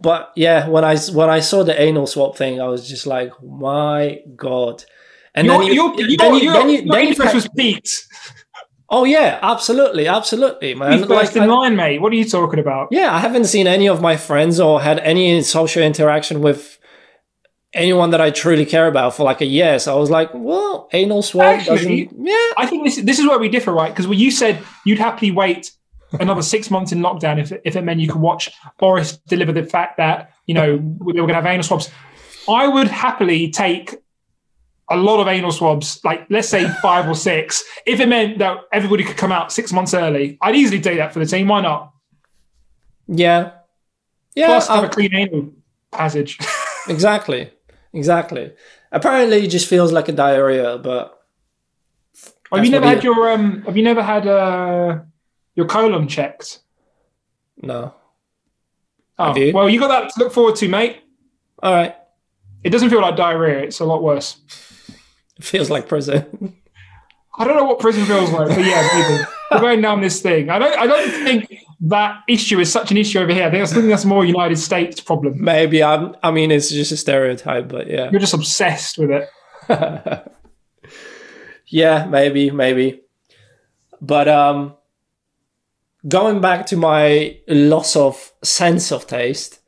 But 0.01 0.33
yeah, 0.37 0.69
when 0.69 0.85
I 0.85 0.97
when 0.99 1.31
I 1.31 1.41
saw 1.41 1.63
the 1.63 1.81
anal 1.81 2.07
swap 2.07 2.37
thing, 2.37 2.61
I 2.61 2.67
was 2.69 2.89
just 2.89 3.07
like, 3.07 3.33
my 3.43 4.21
god. 4.37 4.85
And 5.35 5.47
your, 5.47 5.59
then 5.59 5.67
you, 5.69 5.75
your, 5.75 5.97
then 5.97 6.09
your, 6.09 6.35
you, 6.43 6.53
then 6.53 6.69
you, 6.71 6.83
then 6.93 7.07
interest 7.09 7.35
was 7.35 7.49
peaked. 7.57 7.91
oh 8.91 9.05
yeah, 9.05 9.39
absolutely, 9.43 10.07
absolutely, 10.07 10.75
man. 10.75 10.93
You 11.01 11.07
first 11.07 11.35
Like, 11.35 11.37
in 11.37 11.43
I- 11.51 11.55
line, 11.55 11.77
mate. 11.77 12.01
What 12.01 12.13
are 12.13 12.17
you 12.17 12.25
talking 12.25 12.59
about? 12.59 12.89
yeah, 12.91 13.15
I 13.15 13.19
haven't 13.21 13.45
seen 13.47 13.67
any 13.67 13.89
of 13.89 14.01
my 14.01 14.17
friends 14.17 14.61
or 14.61 14.81
had 14.83 14.99
any 15.01 15.43
social 15.43 15.83
interaction 15.83 16.41
with 16.41 16.79
anyone 17.73 18.11
that 18.11 18.21
I 18.21 18.31
truly 18.31 18.65
care 18.67 18.87
about 18.87 19.17
for 19.17 19.25
like 19.25 19.41
a 19.41 19.47
year. 19.47 19.79
So 19.81 19.97
I 19.97 19.99
was 19.99 20.11
like, 20.11 20.31
well, 20.33 20.89
anal 20.93 21.23
swab 21.23 21.45
Actually, 21.61 22.05
doesn't. 22.07 22.27
Yeah, 22.27 22.51
I 22.57 22.67
think 22.67 22.85
this 22.85 22.97
this 22.97 23.19
is 23.19 23.27
where 23.27 23.39
we 23.39 23.49
differ, 23.49 23.73
right? 23.73 23.91
Because 23.91 24.07
when 24.07 24.19
you 24.19 24.31
said 24.31 24.63
you'd 24.85 24.99
happily 24.99 25.31
wait 25.31 25.73
another 26.13 26.43
six 26.43 26.71
months 26.71 26.93
in 26.93 27.01
lockdown 27.01 27.41
if 27.41 27.53
if 27.65 27.77
it 27.77 27.83
meant 27.83 28.01
you 28.01 28.09
could 28.09 28.21
watch 28.21 28.51
Boris 28.79 29.17
deliver 29.29 29.53
the 29.53 29.65
fact 29.65 29.97
that 29.97 30.33
you 30.47 30.55
know 30.55 30.77
we 30.77 31.13
were 31.13 31.27
going 31.27 31.29
to 31.29 31.35
have 31.35 31.47
anal 31.47 31.63
swabs, 31.63 31.91
I 32.49 32.69
would 32.69 32.89
happily 32.89 33.51
take 33.51 33.97
a 34.91 34.97
lot 34.97 35.21
of 35.21 35.29
anal 35.29 35.51
swabs, 35.51 36.01
like 36.05 36.27
let's 36.29 36.49
say 36.49 36.69
five 36.83 37.09
or 37.09 37.15
six, 37.15 37.65
if 37.87 38.01
it 38.01 38.09
meant 38.09 38.39
that 38.39 38.59
everybody 38.73 39.03
could 39.03 39.17
come 39.17 39.33
out 39.33 39.51
six 39.51 39.73
months 39.73 39.95
early. 39.95 40.39
I'd 40.43 40.55
easily 40.55 40.79
do 40.79 40.97
that 40.97 41.13
for 41.13 41.21
the 41.21 41.27
team. 41.27 41.49
Why 41.49 41.61
not? 41.61 41.93
yeah, 43.07 43.53
yeah. 44.35 44.47
Plus, 44.47 44.69
have 44.69 44.85
a 44.85 44.89
clean 44.89 45.15
anal 45.15 45.53
passage. 45.91 46.39
exactly, 46.89 47.51
exactly. 47.93 48.53
Apparently, 48.93 49.45
it 49.45 49.49
just 49.49 49.69
feels 49.69 49.93
like 49.93 50.09
a 50.09 50.13
diarrhea, 50.13 50.79
but 50.79 51.19
have 52.53 52.65
you 52.65 52.71
never 52.71 52.87
had 52.87 53.03
your 53.03 53.31
um? 53.31 53.63
Have 53.63 53.77
you 53.77 53.83
never 53.83 54.03
had 54.03 54.27
uh 54.27 55.01
your 55.55 55.67
colon 55.67 56.09
checked? 56.09 56.61
no. 57.61 57.95
Oh, 59.17 59.27
Have 59.29 59.39
you? 59.39 59.53
well, 59.53 59.71
you 59.71 59.79
got 59.79 59.89
that 59.89 60.11
to 60.13 60.25
look 60.25 60.33
forward 60.33 60.57
to, 60.57 60.67
mate. 60.69 61.01
All 61.63 61.73
right, 61.73 61.95
It 62.65 62.71
doesn't 62.71 62.91
feel 62.91 63.01
like 63.01 63.15
diarrhea. 63.15 63.61
It's 63.61 63.79
a 63.79 63.85
lot 63.85 64.03
worse. 64.03 64.37
it 65.39 65.45
feels 65.45 65.71
like 65.71 65.87
prison. 65.89 66.57
I 67.39 67.45
don't 67.45 67.57
know 67.57 67.63
what 67.65 67.79
prison 67.79 68.05
feels 68.07 68.31
like, 68.33 68.49
but 68.49 68.59
yeah, 68.65 68.89
maybe. 68.93 69.25
We're 69.53 69.61
going 69.61 69.81
down 69.83 70.01
this 70.01 70.21
thing. 70.21 70.51
I 70.51 70.59
don't. 70.59 70.77
I 70.79 70.87
don't 70.89 71.11
think 71.11 71.61
that 71.83 72.23
issue 72.29 72.59
is 72.59 72.73
such 72.73 72.91
an 72.91 72.97
issue 72.97 73.21
over 73.21 73.33
here. 73.33 73.45
I 73.47 73.51
think 73.51 73.61
that's, 73.63 73.73
I 73.73 73.77
think 73.77 73.89
that's 73.89 74.05
more 74.05 74.25
United 74.25 74.57
States 74.57 75.01
problem. 75.01 75.43
Maybe 75.43 75.83
I'm. 75.83 76.17
I 76.25 76.31
mean, 76.33 76.51
it's 76.51 76.71
just 76.71 76.91
a 76.91 76.97
stereotype, 76.97 77.69
but 77.69 77.87
yeah. 77.89 78.11
You're 78.11 78.21
just 78.21 78.35
obsessed 78.35 78.99
with 78.99 79.11
it. 79.11 79.29
yeah, 81.67 82.07
maybe, 82.07 82.51
maybe. 82.51 83.03
But 84.01 84.29
um 84.29 84.75
going 86.07 86.41
back 86.41 86.67
to 86.67 86.77
my 86.77 87.39
loss 87.49 87.97
of 87.97 88.33
sense 88.43 88.93
of 88.93 89.07
taste, 89.07 89.61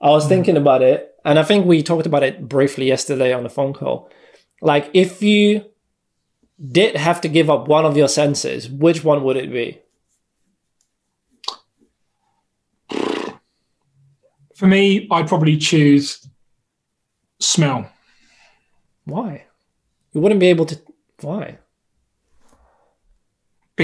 I 0.00 0.10
was 0.10 0.24
mm-hmm. 0.24 0.30
thinking 0.30 0.56
about 0.56 0.82
it, 0.82 1.14
and 1.24 1.38
I 1.38 1.42
think 1.42 1.66
we 1.66 1.82
talked 1.82 2.06
about 2.06 2.22
it 2.22 2.48
briefly 2.48 2.86
yesterday 2.86 3.32
on 3.32 3.42
the 3.42 3.50
phone 3.50 3.72
call. 3.72 4.10
Like 4.62 4.90
if 4.94 5.22
you 5.22 5.64
did 6.60 6.96
have 6.96 7.20
to 7.22 7.28
give 7.28 7.48
up 7.48 7.68
one 7.68 7.84
of 7.84 7.96
your 7.96 8.08
senses, 8.08 8.68
which 8.68 9.02
one 9.02 9.24
would 9.24 9.36
it 9.36 9.50
be? 9.50 9.80
For 14.54 14.66
me, 14.66 15.08
I'd 15.10 15.28
probably 15.28 15.56
choose 15.56 16.28
smell. 17.38 17.90
Why? 19.04 19.46
You 20.12 20.20
wouldn't 20.20 20.40
be 20.40 20.48
able 20.48 20.66
to 20.66 20.78
why? 21.22 21.58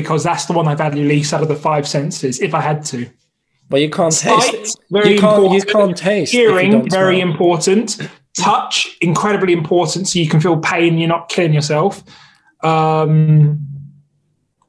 Because 0.01 0.23
that's 0.23 0.45
the 0.45 0.53
one 0.53 0.69
I 0.69 0.75
value 0.75 1.05
least 1.09 1.33
out 1.33 1.41
of 1.43 1.49
the 1.49 1.57
five 1.57 1.89
senses. 1.89 2.39
If 2.41 2.53
I 2.55 2.61
had 2.61 2.85
to, 2.93 3.09
But 3.71 3.81
you 3.81 3.89
can't 3.91 4.13
Sight, 4.13 4.53
taste 4.53 4.79
very 4.91 5.15
you 5.15 5.19
can't 5.19 5.43
you 5.43 5.57
important. 5.57 5.73
can't 5.73 5.97
taste. 5.97 6.33
you 6.35 6.41
hearing 6.51 6.89
very 6.91 7.17
smell. 7.21 7.31
important. 7.31 7.87
Touch 8.37 8.97
incredibly 9.01 9.55
important, 9.55 10.07
so 10.09 10.19
you 10.19 10.29
can 10.29 10.41
feel 10.41 10.59
pain. 10.59 10.99
You're 10.99 11.09
not 11.09 11.31
killing 11.31 11.55
yourself. 11.55 12.03
Um, 12.63 13.59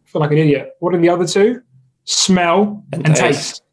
I 0.06 0.10
feel 0.10 0.22
like 0.22 0.32
an 0.32 0.38
idiot. 0.38 0.72
What 0.80 0.96
are 0.96 1.02
the 1.02 1.10
other 1.10 1.28
two? 1.28 1.62
Smell 2.06 2.84
And 2.94 3.06
and, 3.06 3.16
taste. 3.16 3.40
taste. 3.40 3.64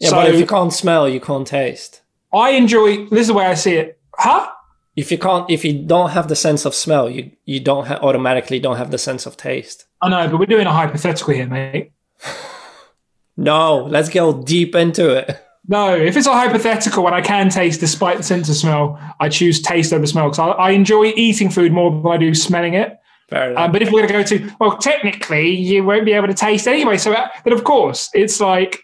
Yeah, 0.00 0.08
so 0.10 0.16
but 0.16 0.30
if 0.34 0.40
you 0.40 0.46
can't 0.46 0.72
smell, 0.72 1.06
you 1.08 1.20
can't 1.20 1.46
taste. 1.46 2.00
I 2.32 2.50
enjoy. 2.52 3.06
This 3.10 3.20
is 3.22 3.26
the 3.28 3.34
way 3.34 3.44
I 3.46 3.54
see 3.54 3.74
it. 3.74 4.00
Huh? 4.16 4.48
If 4.96 5.10
you 5.10 5.18
can't 5.18 5.50
if 5.50 5.64
you 5.64 5.72
don't 5.72 6.10
have 6.10 6.28
the 6.28 6.36
sense 6.36 6.64
of 6.64 6.74
smell 6.74 7.08
you 7.08 7.30
you 7.44 7.60
don't 7.60 7.86
ha- 7.86 7.98
automatically 8.02 8.58
don't 8.60 8.76
have 8.76 8.90
the 8.90 8.98
sense 8.98 9.26
of 9.26 9.36
taste 9.36 9.86
I 10.00 10.08
know, 10.08 10.28
but 10.28 10.38
we're 10.40 10.46
doing 10.46 10.66
a 10.66 10.72
hypothetical 10.72 11.34
here, 11.34 11.46
mate. 11.46 11.92
no 13.36 13.84
let's 13.84 14.08
go 14.08 14.42
deep 14.42 14.74
into 14.74 15.10
it 15.10 15.38
No, 15.68 15.94
if 15.94 16.16
it's 16.16 16.26
a 16.26 16.32
hypothetical 16.32 17.06
and 17.06 17.14
I 17.14 17.20
can 17.20 17.48
taste 17.48 17.78
despite 17.78 18.16
the 18.16 18.24
sense 18.24 18.48
of 18.48 18.56
smell, 18.56 18.98
I 19.20 19.28
choose 19.28 19.62
taste 19.62 19.92
over 19.92 20.06
smell 20.06 20.24
because 20.28 20.40
I, 20.40 20.48
I 20.48 20.70
enjoy 20.72 21.12
eating 21.14 21.50
food 21.50 21.72
more 21.72 21.90
than 21.90 22.04
I 22.10 22.16
do 22.16 22.34
smelling 22.34 22.74
it. 22.74 22.98
fair 23.28 23.52
enough 23.52 23.64
Um, 23.66 23.72
but 23.72 23.80
if 23.80 23.92
we're 23.92 24.06
going 24.08 24.24
to 24.24 24.38
go 24.38 24.48
to, 24.48 24.56
well, 24.58 24.76
technically, 24.76 25.50
you 25.50 25.84
won't 25.84 26.04
be 26.04 26.14
able 26.14 26.26
to 26.26 26.34
taste 26.34 26.66
anyway. 26.66 26.98
So, 26.98 27.12
uh, 27.12 27.28
then 27.44 27.52
of 27.52 27.62
course, 27.62 28.10
it's 28.12 28.40
like, 28.40 28.82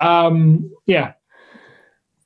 um, 0.00 0.70
yeah, 0.84 1.14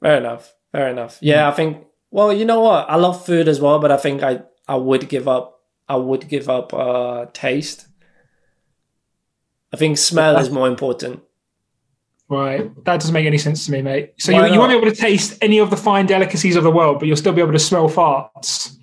fair 0.00 0.18
enough 0.18 0.52
fair 0.72 0.88
enough 0.88 1.18
yeah 1.22 1.48
i 1.48 1.50
think 1.50 1.83
well 2.14 2.32
you 2.32 2.44
know 2.44 2.60
what 2.60 2.88
i 2.88 2.94
love 2.94 3.26
food 3.26 3.48
as 3.48 3.60
well 3.60 3.78
but 3.80 3.90
i 3.90 3.96
think 3.96 4.22
i 4.22 4.40
i 4.68 4.76
would 4.76 5.08
give 5.08 5.26
up 5.26 5.60
i 5.88 5.96
would 5.96 6.28
give 6.28 6.48
up 6.48 6.72
uh 6.72 7.26
taste 7.32 7.88
i 9.72 9.76
think 9.76 9.98
smell 9.98 10.38
is 10.38 10.48
more 10.48 10.68
important 10.68 11.20
right. 12.28 12.84
That 12.84 13.00
doesn't 13.00 13.12
make 13.12 13.26
any 13.26 13.38
sense 13.38 13.66
to 13.66 13.72
me, 13.72 13.82
mate. 13.82 14.14
So 14.18 14.32
Why 14.32 14.46
you, 14.46 14.54
you 14.54 14.58
won't 14.58 14.72
be 14.72 14.76
able 14.76 14.90
to 14.90 14.96
taste 14.96 15.36
any 15.40 15.58
of 15.58 15.70
the 15.70 15.76
fine 15.76 16.06
delicacies 16.06 16.56
of 16.56 16.64
the 16.64 16.70
world, 16.70 16.98
but 16.98 17.06
you'll 17.06 17.18
still 17.18 17.34
be 17.34 17.42
able 17.42 17.52
to 17.52 17.58
smell 17.58 17.88
farts. 17.88 18.76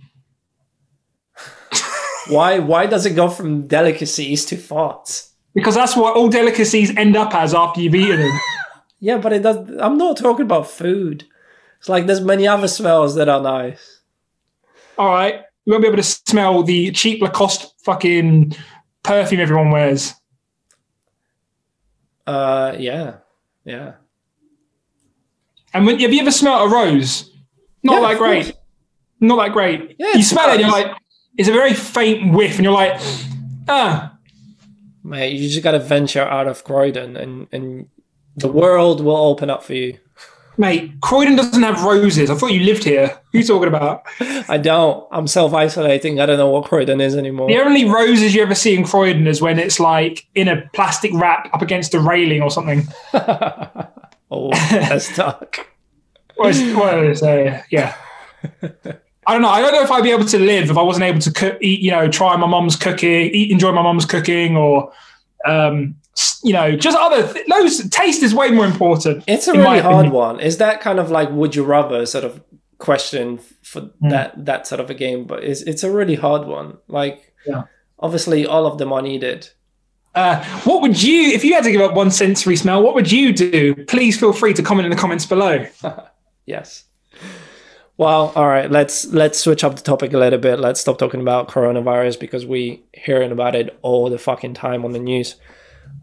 why 2.28 2.60
why 2.60 2.86
does 2.86 3.06
it 3.06 3.16
go 3.16 3.30
from 3.30 3.68
delicacies 3.68 4.46
to 4.46 4.56
farts 4.56 5.32
Because 5.54 5.76
that's 5.76 5.98
what 5.98 6.16
all 6.16 6.30
delicacies 6.30 6.96
end 6.96 7.18
up 7.18 7.34
as 7.34 7.54
after 7.54 7.82
you've 7.82 7.96
eaten 7.96 8.20
them. 8.20 8.40
yeah 9.00 9.18
but 9.18 9.34
it 9.34 9.42
does 9.42 9.58
i'm 9.80 9.98
not 9.98 10.18
talking 10.18 10.46
about 10.46 10.70
food 10.70 11.26
it's 11.82 11.90
like 11.90 12.06
there's 12.06 12.22
many 12.22 12.48
other 12.48 12.68
smells 12.70 13.16
that 13.16 13.28
are 13.28 13.42
nice 13.42 14.02
All 14.98 15.08
right. 15.10 15.42
You 15.66 15.72
won't 15.74 15.82
be 15.84 15.88
able 15.88 15.98
to 15.98 16.04
smell 16.04 16.64
the 16.64 16.92
cheap 16.92 17.22
Lacoste 17.22 17.74
fucking 17.84 18.56
perfume 19.04 19.42
everyone 19.42 19.72
wears. 19.72 20.14
uh 22.28 22.76
yeah 22.78 23.18
yeah 23.66 23.94
And 25.74 25.86
when, 25.86 26.00
have 26.00 26.14
you 26.14 26.22
ever 26.22 26.32
smelled 26.32 26.72
a 26.72 26.74
rose? 26.74 27.30
Not 27.84 28.02
Yeah, 28.02 28.08
that 28.10 28.18
great. 28.18 28.44
course. 28.46 28.58
Not 29.20 29.38
that 29.38 29.54
great. 29.54 29.96
Yeah, 30.00 30.14
you 30.16 30.24
smell 30.24 30.50
it 30.50 30.54
and 30.54 30.62
you're 30.62 30.72
like, 30.72 30.92
it's 31.38 31.48
a 31.50 31.54
very 31.54 31.74
faint 31.74 32.34
whiff, 32.36 32.56
and 32.58 32.64
you're 32.66 32.74
like, 32.74 33.00
ah. 33.70 34.18
Mate, 35.04 35.34
you 35.34 35.48
just 35.50 35.64
gotta 35.64 35.80
venture 35.80 36.22
out 36.24 36.48
of 36.48 36.64
Croydon 36.64 37.16
and, 37.18 37.48
and 37.52 37.88
the 38.36 38.48
world 38.50 39.02
will 39.04 39.16
open 39.16 39.50
up 39.50 39.64
for 39.64 39.74
you. 39.74 39.98
Mate, 40.62 41.02
Croydon 41.02 41.36
doesn't 41.36 41.64
have 41.64 41.84
roses. 41.84 42.30
I 42.30 42.36
thought 42.36 42.52
you 42.52 42.60
lived 42.60 42.84
here. 42.84 43.20
Who 43.32 43.40
you 43.40 43.44
talking 43.44 43.68
about? 43.68 44.04
I 44.48 44.60
don't. 44.60 45.08
I'm 45.12 45.26
self 45.26 45.56
isolating. 45.56 46.20
I 46.20 46.28
don't 46.28 46.38
know 46.38 46.52
what 46.52 46.66
Croydon 46.66 47.02
is 47.02 47.16
anymore. 47.16 47.48
The 47.48 47.58
only 47.58 47.86
roses 47.86 48.36
you 48.36 48.44
ever 48.44 48.54
see 48.54 48.76
in 48.76 48.84
Croydon 48.84 49.26
is 49.26 49.42
when 49.42 49.58
it's 49.58 49.80
like 49.80 50.28
in 50.36 50.48
a 50.48 50.62
plastic 50.76 51.14
wrap 51.16 51.52
up 51.52 51.64
against 51.64 51.96
a 51.96 52.00
railing 52.00 52.44
or 52.44 52.52
something. 52.52 52.84
oh, 53.16 54.52
that's 54.70 55.16
dark. 55.16 55.68
what 56.36 56.52
is, 56.52 56.76
what 56.76 57.06
is 57.06 57.24
uh, 57.24 57.64
yeah. 57.72 57.96
I 59.26 59.34
don't 59.34 59.42
know. 59.42 59.50
I 59.50 59.62
don't 59.62 59.72
know 59.72 59.82
if 59.82 59.90
I'd 59.90 60.04
be 60.04 60.12
able 60.12 60.26
to 60.26 60.38
live 60.38 60.70
if 60.70 60.78
I 60.78 60.84
wasn't 60.84 61.06
able 61.06 61.22
to 61.22 61.34
cook, 61.34 61.58
eat, 61.60 61.80
you 61.80 61.90
know, 61.90 62.08
try 62.08 62.38
my 62.38 62.46
mom's 62.46 62.76
cooking, 62.76 63.32
eat, 63.34 63.50
enjoy 63.50 63.72
my 63.72 63.82
mom's 63.82 64.06
cooking, 64.06 64.56
or 64.56 64.94
um, 65.44 65.96
you 66.44 66.54
know, 66.54 66.76
just 66.76 66.98
other 66.98 67.32
th- 67.32 67.46
those 67.48 67.90
taste 67.90 68.24
is 68.24 68.34
way 68.34 68.52
more 68.52 68.66
important. 68.66 69.24
It's 69.28 69.48
a 69.48 69.54
really 69.54 69.80
hard 69.80 70.10
one. 70.10 70.40
Is 70.40 70.58
that 70.58 70.82
kind 70.82 71.00
of 71.00 71.12
like 71.12 71.30
would 71.32 71.56
you 71.56 71.64
rather 71.64 72.06
sort 72.06 72.24
of 72.24 72.42
question 72.78 73.40
for 73.62 73.82
mm. 73.82 74.10
that 74.10 74.46
that 74.46 74.68
sort 74.68 74.82
of 74.82 74.90
a 74.90 74.94
game? 74.94 75.26
But 75.26 75.44
it's 75.44 75.62
it's 75.62 75.84
a 75.84 75.92
really 75.92 76.16
hard 76.16 76.48
one. 76.48 76.78
Like, 76.88 77.34
yeah. 77.46 77.64
obviously, 78.00 78.46
all 78.46 78.66
of 78.66 78.78
them 78.78 78.92
are 78.92 79.02
needed. 79.02 79.50
Uh, 80.14 80.44
what 80.64 80.82
would 80.82 81.02
you, 81.02 81.30
if 81.30 81.46
you 81.46 81.54
had 81.54 81.64
to 81.64 81.72
give 81.72 81.80
up 81.80 81.94
one 81.94 82.12
sensory 82.12 82.58
smell, 82.58 82.84
what 82.84 82.94
would 82.96 83.10
you 83.10 83.32
do? 83.32 83.74
Please 83.86 84.20
feel 84.20 84.34
free 84.34 84.54
to 84.54 84.62
comment 84.62 84.86
in 84.86 84.90
the 84.90 84.98
comments 84.98 85.26
below. 85.26 85.66
yes. 86.46 86.84
Well, 87.96 88.34
all 88.36 88.48
right. 88.48 88.70
Let's 88.70 89.06
let's 89.06 89.40
switch 89.40 89.64
up 89.64 89.76
the 89.76 89.82
topic 89.82 90.12
a 90.12 90.18
little 90.18 90.40
bit. 90.40 90.60
Let's 90.60 90.82
stop 90.82 90.98
talking 90.98 91.22
about 91.22 91.48
coronavirus 91.48 92.20
because 92.20 92.46
we 92.46 92.84
hearing 92.94 93.32
about 93.32 93.56
it 93.56 93.78
all 93.84 94.10
the 94.10 94.18
fucking 94.18 94.56
time 94.56 94.84
on 94.84 94.92
the 94.92 95.00
news. 95.00 95.36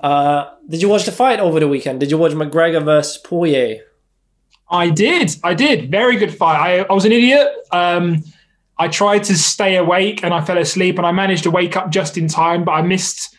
Uh, 0.01 0.51
did 0.69 0.83
you 0.83 0.89
watch 0.89 1.05
the 1.05 1.13
fight 1.13 1.41
over 1.41 1.61
the 1.61 1.69
weekend? 1.69 2.01
Did 2.01 2.11
you 2.11 2.19
watch 2.19 2.33
McGregor 2.33 2.85
versus 2.85 3.19
Poirier? 3.19 3.83
I 4.71 4.91
did. 4.91 5.35
I 5.43 5.55
did. 5.55 5.91
Very 5.91 6.17
good 6.17 6.35
fight. 6.35 6.59
I, 6.59 6.79
I 6.81 6.93
was 6.93 7.05
an 7.05 7.13
idiot. 7.13 7.49
Um, 7.73 8.23
I 8.79 8.89
tried 8.89 9.25
to 9.25 9.37
stay 9.37 9.77
awake 9.77 10.23
and 10.23 10.33
I 10.33 10.45
fell 10.45 10.59
asleep 10.59 10.99
and 10.99 11.07
I 11.07 11.13
managed 11.13 11.45
to 11.45 11.51
wake 11.51 11.77
up 11.77 11.91
just 11.91 12.17
in 12.17 12.29
time, 12.29 12.65
but 12.65 12.73
I 12.73 12.83
missed 12.83 13.35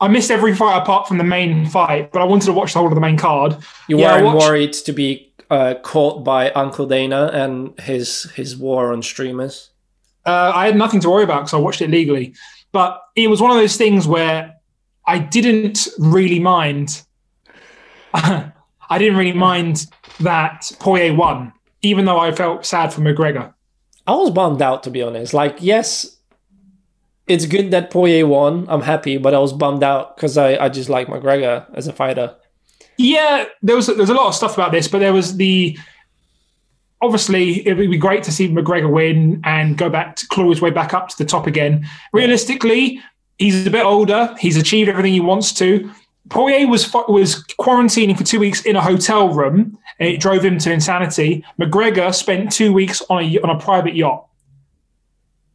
I 0.00 0.08
missed 0.08 0.32
every 0.32 0.52
fight 0.54 0.76
apart 0.78 1.06
from 1.06 1.18
the 1.18 1.24
main 1.24 1.64
fight, 1.66 2.10
but 2.10 2.20
I 2.20 2.24
wanted 2.24 2.46
to 2.46 2.52
watch 2.52 2.72
the 2.72 2.80
whole 2.80 2.88
of 2.88 2.94
the 2.96 3.00
main 3.00 3.16
card. 3.16 3.56
You 3.86 4.00
yeah, 4.00 4.14
weren't 4.14 4.34
watched... 4.34 4.46
worried 4.48 4.72
to 4.72 4.92
be 4.92 5.32
uh, 5.48 5.74
caught 5.74 6.24
by 6.24 6.50
Uncle 6.50 6.86
Dana 6.86 7.30
and 7.32 7.78
his 7.78 8.24
his 8.32 8.56
war 8.56 8.92
on 8.92 9.02
streamers? 9.02 9.70
Uh, 10.26 10.50
I 10.54 10.66
had 10.66 10.76
nothing 10.76 10.98
to 11.00 11.10
worry 11.10 11.22
about 11.22 11.42
because 11.42 11.54
I 11.54 11.58
watched 11.58 11.82
it 11.82 11.90
legally, 11.90 12.34
but 12.72 13.00
it 13.14 13.28
was 13.28 13.40
one 13.40 13.52
of 13.52 13.56
those 13.56 13.76
things 13.76 14.08
where 14.08 14.54
I 15.06 15.18
didn't 15.18 15.88
really 15.98 16.40
mind. 16.40 17.02
I 18.14 18.98
didn't 18.98 19.16
really 19.16 19.32
mind 19.32 19.86
that 20.20 20.70
Poirier 20.78 21.14
won, 21.14 21.52
even 21.82 22.04
though 22.04 22.18
I 22.18 22.32
felt 22.32 22.66
sad 22.66 22.92
for 22.92 23.00
McGregor. 23.00 23.52
I 24.06 24.14
was 24.14 24.30
bummed 24.30 24.62
out 24.62 24.82
to 24.84 24.90
be 24.90 25.02
honest. 25.02 25.32
Like, 25.32 25.56
yes, 25.60 26.16
it's 27.26 27.46
good 27.46 27.70
that 27.70 27.90
Poirier 27.90 28.26
won. 28.26 28.66
I'm 28.68 28.82
happy, 28.82 29.16
but 29.16 29.34
I 29.34 29.38
was 29.38 29.52
bummed 29.52 29.82
out 29.82 30.16
because 30.16 30.36
I, 30.36 30.56
I 30.56 30.68
just 30.68 30.88
like 30.88 31.08
McGregor 31.08 31.66
as 31.74 31.86
a 31.86 31.92
fighter. 31.92 32.36
Yeah, 32.98 33.46
there 33.62 33.76
was 33.76 33.86
there's 33.86 34.10
a 34.10 34.14
lot 34.14 34.28
of 34.28 34.34
stuff 34.34 34.54
about 34.54 34.72
this, 34.72 34.88
but 34.88 34.98
there 34.98 35.12
was 35.12 35.36
the 35.36 35.78
obviously 37.00 37.66
it 37.66 37.76
would 37.76 37.90
be 37.90 37.98
great 37.98 38.22
to 38.24 38.32
see 38.32 38.48
McGregor 38.48 38.90
win 38.90 39.40
and 39.44 39.76
go 39.76 39.88
back 39.88 40.16
to 40.16 40.28
claw 40.28 40.48
his 40.48 40.60
way 40.60 40.70
back 40.70 40.94
up 40.94 41.08
to 41.08 41.18
the 41.18 41.24
top 41.24 41.46
again. 41.46 41.86
Realistically, 42.12 43.00
He's 43.42 43.66
a 43.66 43.70
bit 43.70 43.84
older. 43.84 44.34
He's 44.38 44.56
achieved 44.56 44.88
everything 44.88 45.12
he 45.12 45.20
wants 45.20 45.52
to. 45.54 45.90
Poirier 46.28 46.68
was 46.68 46.92
was 47.08 47.42
quarantining 47.58 48.16
for 48.16 48.22
two 48.22 48.38
weeks 48.38 48.62
in 48.62 48.76
a 48.76 48.80
hotel 48.80 49.30
room, 49.30 49.76
and 49.98 50.08
it 50.08 50.20
drove 50.20 50.44
him 50.44 50.58
to 50.58 50.72
insanity. 50.72 51.44
McGregor 51.60 52.14
spent 52.14 52.52
two 52.52 52.72
weeks 52.72 53.02
on 53.10 53.24
a 53.24 53.38
on 53.40 53.50
a 53.50 53.58
private 53.58 53.96
yacht. 53.96 54.28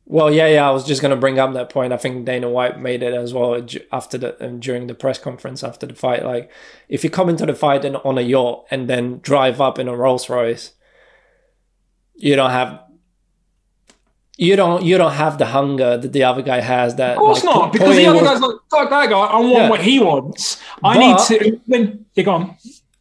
Well, 0.05 0.33
yeah, 0.33 0.47
yeah. 0.47 0.67
I 0.67 0.71
was 0.71 0.85
just 0.85 1.01
going 1.01 1.11
to 1.11 1.19
bring 1.19 1.39
up 1.39 1.53
that 1.53 1.69
point. 1.69 1.93
I 1.93 1.97
think 1.97 2.25
Dana 2.25 2.49
White 2.49 2.77
made 2.79 3.03
it 3.03 3.13
as 3.13 3.33
well 3.33 3.65
after 3.93 4.17
the 4.17 4.43
and 4.43 4.61
during 4.61 4.87
the 4.87 4.93
press 4.93 5.17
conference 5.17 5.63
after 5.63 5.85
the 5.85 5.95
fight. 5.95 6.25
Like, 6.25 6.51
if 6.89 7.05
you 7.05 7.09
come 7.09 7.29
into 7.29 7.45
the 7.45 7.55
fight 7.55 7.85
in, 7.85 7.95
on 7.95 8.17
a 8.17 8.21
yacht 8.21 8.65
and 8.69 8.89
then 8.89 9.19
drive 9.19 9.61
up 9.61 9.79
in 9.79 9.87
a 9.87 9.95
Rolls 9.95 10.29
Royce, 10.29 10.73
you 12.15 12.35
don't 12.35 12.51
have 12.51 12.81
you 14.37 14.55
don't 14.55 14.83
you 14.83 14.97
don't 14.97 15.13
have 15.13 15.37
the 15.37 15.47
hunger 15.47 15.97
that 15.97 16.13
the 16.13 16.23
other 16.23 16.41
guy 16.41 16.61
has. 16.61 16.95
That 16.95 17.11
of 17.11 17.17
course 17.17 17.43
like, 17.43 17.55
not, 17.55 17.73
because 17.73 17.95
the 17.95 18.05
other 18.05 18.23
guy's 18.23 18.39
like, 18.39 18.55
fuck 18.69 18.89
that 18.89 19.09
guy. 19.09 19.19
I 19.19 19.39
want 19.39 19.51
yeah. 19.51 19.69
what 19.69 19.81
he 19.81 19.99
wants. 19.99 20.61
I 20.83 20.95
but, 20.95 20.99
need 20.99 21.39
to. 21.39 21.61
Then 21.67 22.05
you're 22.13 22.25
gone. 22.25 22.55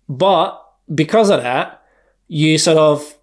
But 0.09 0.63
because 0.93 1.31
of 1.31 1.43
that, 1.43 1.83
you 2.29 2.59
sort 2.59 2.79
of 2.79 3.17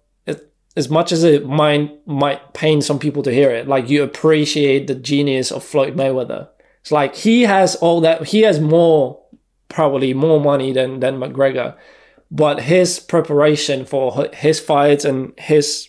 as 0.76 0.88
much 0.88 1.12
as 1.12 1.24
it 1.24 1.46
might 1.46 2.06
might 2.06 2.52
pain 2.54 2.82
some 2.82 2.98
people 2.98 3.22
to 3.22 3.32
hear 3.32 3.50
it, 3.50 3.68
like 3.68 3.88
you 3.88 4.02
appreciate 4.02 4.86
the 4.86 4.94
genius 4.94 5.52
of 5.52 5.64
Floyd 5.64 5.96
Mayweather. 5.96 6.48
It's 6.80 6.92
like 6.92 7.14
he 7.14 7.42
has 7.42 7.76
all 7.76 8.00
that. 8.02 8.24
He 8.28 8.42
has 8.42 8.60
more, 8.60 9.20
probably 9.68 10.14
more 10.14 10.40
money 10.40 10.72
than 10.72 11.00
than 11.00 11.18
McGregor, 11.18 11.76
but 12.30 12.62
his 12.62 12.98
preparation 13.00 13.84
for 13.84 14.28
his 14.34 14.60
fights 14.60 15.04
and 15.04 15.32
his 15.38 15.88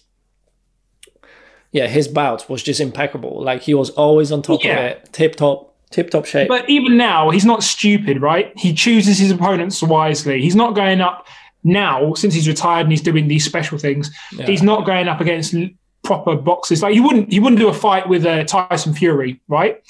yeah, 1.75 1.87
his 1.87 2.07
bouts 2.07 2.47
was 2.47 2.63
just 2.63 2.79
impeccable. 2.79 3.43
Like 3.43 3.61
he 3.63 3.73
was 3.73 3.89
always 3.89 4.31
on 4.31 4.41
top 4.41 4.63
yeah. 4.63 4.79
of 4.79 4.91
it, 4.91 5.09
tip 5.11 5.35
top, 5.35 5.75
tip 5.91 6.09
top 6.09 6.23
shape. 6.23 6.47
But 6.47 6.69
even 6.69 6.95
now, 6.95 7.31
he's 7.31 7.43
not 7.43 7.63
stupid, 7.63 8.21
right? 8.21 8.53
He 8.55 8.73
chooses 8.73 9.19
his 9.19 9.29
opponents 9.29 9.83
wisely. 9.83 10.41
He's 10.41 10.55
not 10.55 10.73
going 10.73 11.01
up 11.01 11.27
now 11.65 12.13
since 12.13 12.33
he's 12.33 12.47
retired 12.47 12.83
and 12.83 12.93
he's 12.93 13.01
doing 13.01 13.27
these 13.27 13.43
special 13.43 13.77
things. 13.77 14.09
Yeah. 14.31 14.45
He's 14.45 14.63
not 14.63 14.85
going 14.85 15.09
up 15.09 15.19
against 15.19 15.53
proper 16.01 16.37
boxers. 16.37 16.81
Like 16.81 16.93
he 16.93 17.01
wouldn't, 17.01 17.29
he 17.29 17.41
wouldn't 17.41 17.59
do 17.59 17.67
a 17.67 17.73
fight 17.73 18.07
with 18.07 18.25
uh, 18.25 18.45
Tyson 18.45 18.93
Fury, 18.93 19.41
right? 19.49 19.83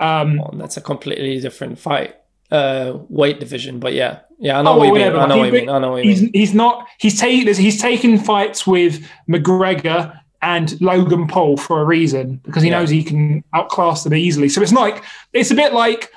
Um, 0.00 0.38
well, 0.38 0.54
that's 0.54 0.76
a 0.76 0.80
completely 0.80 1.38
different 1.38 1.78
fight, 1.78 2.16
uh, 2.50 2.98
weight 3.08 3.38
division. 3.38 3.78
But 3.78 3.92
yeah, 3.92 4.22
yeah, 4.40 4.58
I 4.58 4.62
know 4.62 4.72
oh, 4.72 4.78
what 4.78 4.88
you 4.88 4.94
mean. 4.94 5.02
I 5.14 5.26
know 5.26 5.36
what 5.36 5.46
you 5.46 5.52
mean. 5.52 5.68
I 5.68 5.78
know 5.78 5.92
what 5.92 6.04
you 6.04 6.10
mean. 6.10 6.18
He's, 6.18 6.48
he's 6.48 6.54
not. 6.54 6.88
He's 6.98 7.20
taking. 7.20 7.54
He's 7.54 7.80
taken 7.80 8.18
fights 8.18 8.66
with 8.66 9.06
McGregor 9.28 10.18
and 10.42 10.80
Logan 10.80 11.26
Paul 11.26 11.56
for 11.56 11.80
a 11.80 11.84
reason 11.84 12.40
because 12.44 12.62
he 12.62 12.70
yeah. 12.70 12.78
knows 12.78 12.90
he 12.90 13.02
can 13.02 13.42
outclass 13.54 14.04
them 14.04 14.14
easily. 14.14 14.48
So 14.48 14.62
it's 14.62 14.72
like 14.72 15.02
it's 15.32 15.50
a 15.50 15.54
bit 15.54 15.72
like 15.72 16.10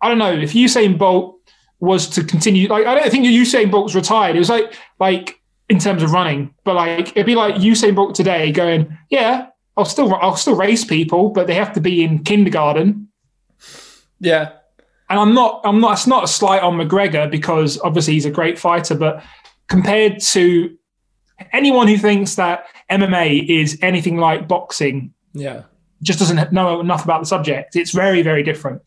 I 0.00 0.08
don't 0.08 0.18
know 0.18 0.32
if 0.32 0.52
Usain 0.52 0.98
Bolt 0.98 1.38
was 1.80 2.08
to 2.10 2.24
continue. 2.24 2.68
Like 2.68 2.86
I 2.86 2.94
don't 2.94 3.10
think 3.10 3.26
Usain 3.26 3.70
Bolt's 3.70 3.94
retired. 3.94 4.36
It 4.36 4.40
was 4.40 4.50
like 4.50 4.74
like 4.98 5.40
in 5.68 5.78
terms 5.78 6.02
of 6.02 6.12
running, 6.12 6.54
but 6.64 6.74
like 6.74 7.08
it'd 7.10 7.26
be 7.26 7.34
like 7.34 7.56
Usain 7.56 7.94
Bolt 7.94 8.14
today 8.14 8.52
going, 8.52 8.96
yeah, 9.10 9.48
I'll 9.76 9.84
still 9.84 10.14
I'll 10.14 10.36
still 10.36 10.56
race 10.56 10.84
people, 10.84 11.30
but 11.30 11.46
they 11.46 11.54
have 11.54 11.72
to 11.74 11.80
be 11.80 12.02
in 12.02 12.20
kindergarten. 12.24 13.08
Yeah. 14.20 14.52
And 15.08 15.20
I'm 15.20 15.34
not 15.34 15.60
I'm 15.64 15.80
not 15.80 15.92
it's 15.92 16.06
not 16.06 16.24
a 16.24 16.28
slight 16.28 16.62
on 16.62 16.74
McGregor 16.74 17.30
because 17.30 17.78
obviously 17.80 18.14
he's 18.14 18.24
a 18.24 18.30
great 18.30 18.58
fighter, 18.58 18.94
but 18.94 19.22
compared 19.68 20.20
to 20.20 20.76
anyone 21.52 21.88
who 21.88 21.96
thinks 21.96 22.34
that 22.36 22.66
MMA 22.90 23.48
is 23.48 23.78
anything 23.82 24.16
like 24.16 24.48
boxing, 24.48 25.12
yeah, 25.32 25.62
just 26.02 26.18
doesn't 26.18 26.52
know 26.52 26.80
enough 26.80 27.04
about 27.04 27.20
the 27.20 27.26
subject. 27.26 27.76
It's 27.76 27.90
very, 27.90 28.22
very 28.22 28.42
different. 28.42 28.82